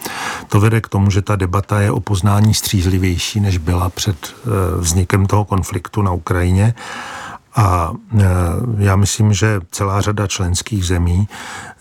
To 0.49 0.59
vede 0.59 0.81
k 0.81 0.87
tomu, 0.87 1.09
že 1.09 1.21
ta 1.21 1.35
debata 1.35 1.81
je 1.81 1.91
o 1.91 1.99
poznání 1.99 2.53
střízlivější, 2.53 3.39
než 3.39 3.57
byla 3.57 3.89
před 3.89 4.17
eh, 4.27 4.49
vznikem 4.77 5.25
toho 5.25 5.45
konfliktu 5.45 6.01
na 6.01 6.11
Ukrajině. 6.11 6.73
A 7.55 7.91
eh, 8.19 8.25
já 8.77 8.95
myslím, 8.95 9.33
že 9.33 9.59
celá 9.71 10.01
řada 10.01 10.27
členských 10.27 10.85
zemí 10.85 11.27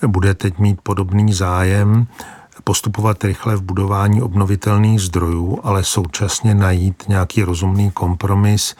bude 0.07 0.35
teď 0.35 0.59
mít 0.59 0.81
podobný 0.83 1.33
zájem 1.33 2.07
postupovat 2.65 3.25
rychle 3.25 3.57
v 3.57 3.63
budování 3.63 4.23
obnovitelných 4.23 5.01
zdrojů, 5.01 5.59
ale 5.63 5.85
současně 5.85 6.55
najít 6.55 7.05
nějaký 7.09 7.43
rozumný 7.43 7.91
kompromis 7.91 8.75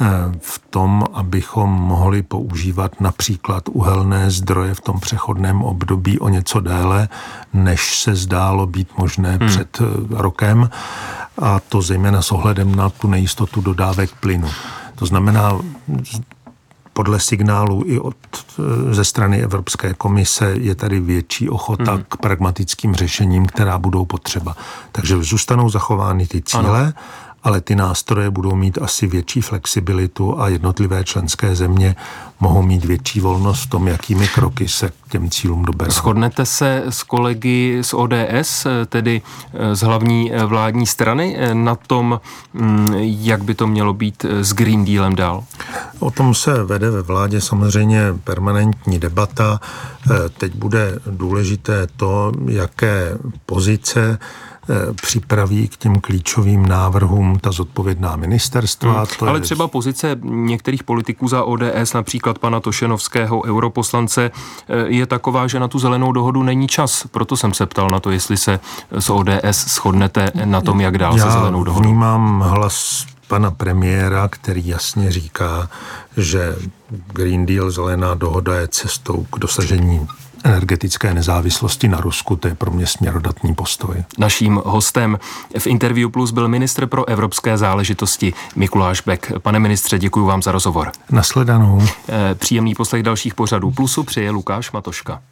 eh, 0.00 0.06
v 0.40 0.62
tom, 0.70 1.04
abychom 1.12 1.70
mohli 1.70 2.22
používat 2.22 3.00
například 3.00 3.68
uhelné 3.68 4.30
zdroje 4.30 4.74
v 4.74 4.80
tom 4.80 5.00
přechodném 5.00 5.62
období 5.62 6.18
o 6.18 6.28
něco 6.28 6.60
déle, 6.60 7.08
než 7.54 7.98
se 7.98 8.14
zdálo 8.14 8.66
být 8.66 8.98
možné 8.98 9.36
hmm. 9.36 9.48
před 9.48 9.78
eh, 9.80 9.84
rokem, 10.10 10.70
a 11.38 11.60
to 11.60 11.82
zejména 11.82 12.22
s 12.22 12.32
ohledem 12.32 12.74
na 12.74 12.90
tu 12.90 13.08
nejistotu 13.08 13.60
dodávek 13.60 14.10
plynu. 14.20 14.48
To 14.94 15.06
znamená, 15.06 15.58
podle 16.92 17.20
signálu 17.20 17.82
i 17.86 17.98
od, 17.98 18.16
e, 18.90 18.94
ze 18.94 19.04
strany 19.04 19.42
Evropské 19.42 19.94
komise 19.94 20.54
je 20.58 20.74
tady 20.74 21.00
větší 21.00 21.48
ochota 21.48 21.92
hmm. 21.92 22.04
k 22.08 22.16
pragmatickým 22.16 22.94
řešením, 22.94 23.46
která 23.46 23.78
budou 23.78 24.04
potřeba. 24.04 24.56
Takže 24.92 25.22
zůstanou 25.22 25.68
zachovány 25.68 26.26
ty 26.26 26.42
cíle, 26.42 26.80
ano 26.80 26.92
ale 27.42 27.60
ty 27.60 27.76
nástroje 27.76 28.30
budou 28.30 28.54
mít 28.54 28.78
asi 28.82 29.06
větší 29.06 29.40
flexibilitu 29.40 30.40
a 30.40 30.48
jednotlivé 30.48 31.04
členské 31.04 31.54
země 31.54 31.96
mohou 32.40 32.62
mít 32.62 32.84
větší 32.84 33.20
volnost 33.20 33.62
v 33.62 33.70
tom, 33.70 33.88
jakými 33.88 34.28
kroky 34.28 34.68
se 34.68 34.88
k 34.88 35.10
těm 35.10 35.30
cílům 35.30 35.64
doberou. 35.64 35.90
Shodnete 35.90 36.46
se 36.46 36.82
s 36.88 37.02
kolegy 37.02 37.78
z 37.82 37.94
ODS, 37.94 38.66
tedy 38.86 39.22
z 39.72 39.80
hlavní 39.80 40.32
vládní 40.46 40.86
strany, 40.86 41.36
na 41.52 41.74
tom, 41.74 42.20
mm, 42.52 42.88
jak 43.00 43.44
by 43.44 43.54
to 43.54 43.66
mělo 43.66 43.94
být 43.94 44.24
s 44.24 44.52
Green 44.52 44.84
Dealem 44.84 45.16
dál? 45.16 45.44
O 45.98 46.10
tom 46.10 46.34
se 46.34 46.64
vede 46.64 46.90
ve 46.90 47.02
vládě 47.02 47.40
samozřejmě 47.40 48.00
permanentní 48.24 48.98
debata. 48.98 49.60
Teď 50.38 50.54
bude 50.54 50.98
důležité 51.06 51.86
to, 51.96 52.32
jaké 52.48 53.18
pozice 53.46 54.00
Eh, 54.10 54.18
připraví 55.02 55.68
k 55.68 55.76
těm 55.76 56.00
klíčovým 56.00 56.66
návrhům 56.66 57.38
ta 57.38 57.52
zodpovědná 57.52 58.16
ministerstva. 58.16 58.92
Hmm. 58.92 59.06
To 59.18 59.26
Ale 59.28 59.38
je... 59.38 59.40
třeba 59.42 59.68
pozice 59.68 60.16
některých 60.22 60.84
politiků 60.84 61.28
za 61.28 61.44
ODS, 61.44 61.92
například 61.94 62.38
pana 62.38 62.60
Tošenovského, 62.60 63.42
europoslance, 63.44 64.30
eh, 64.68 64.74
je 64.86 65.06
taková, 65.06 65.46
že 65.46 65.60
na 65.60 65.68
tu 65.68 65.78
zelenou 65.78 66.12
dohodu 66.12 66.42
není 66.42 66.68
čas. 66.68 67.04
Proto 67.10 67.36
jsem 67.36 67.54
se 67.54 67.66
ptal 67.66 67.90
na 67.90 68.00
to, 68.00 68.10
jestli 68.10 68.36
se 68.36 68.60
s 68.90 69.10
ODS 69.10 69.66
shodnete 69.66 70.32
na 70.44 70.60
tom, 70.60 70.80
jak 70.80 70.98
dál 70.98 71.16
Já 71.16 71.24
se 71.24 71.30
zelenou 71.30 71.64
dohodou. 71.64 71.88
vnímám 71.88 72.40
hlas 72.40 73.06
pana 73.28 73.50
premiéra, 73.50 74.28
který 74.28 74.66
jasně 74.66 75.12
říká, 75.12 75.68
že 76.16 76.56
Green 77.12 77.46
Deal, 77.46 77.70
zelená 77.70 78.14
dohoda 78.14 78.56
je 78.60 78.68
cestou 78.68 79.26
k 79.32 79.38
dosažení 79.38 80.06
energetické 80.44 81.14
nezávislosti 81.14 81.88
na 81.88 82.00
Rusku, 82.00 82.36
to 82.36 82.48
je 82.48 82.54
pro 82.54 82.70
mě 82.70 82.86
směrodatný 82.86 83.54
postoj. 83.54 84.04
Naším 84.18 84.60
hostem 84.64 85.18
v 85.58 85.66
Interview 85.66 86.10
Plus 86.10 86.30
byl 86.30 86.48
ministr 86.48 86.86
pro 86.86 87.08
evropské 87.08 87.58
záležitosti 87.58 88.34
Mikuláš 88.56 89.00
Bek. 89.00 89.32
Pane 89.38 89.58
ministře, 89.58 89.98
děkuji 89.98 90.26
vám 90.26 90.42
za 90.42 90.52
rozhovor. 90.52 90.92
Nasledanou. 91.10 91.82
Eh, 92.08 92.34
příjemný 92.34 92.74
poslech 92.74 93.02
dalších 93.02 93.34
pořadů 93.34 93.70
Plusu 93.70 94.02
přeje 94.02 94.30
Lukáš 94.30 94.72
Matoška. 94.72 95.22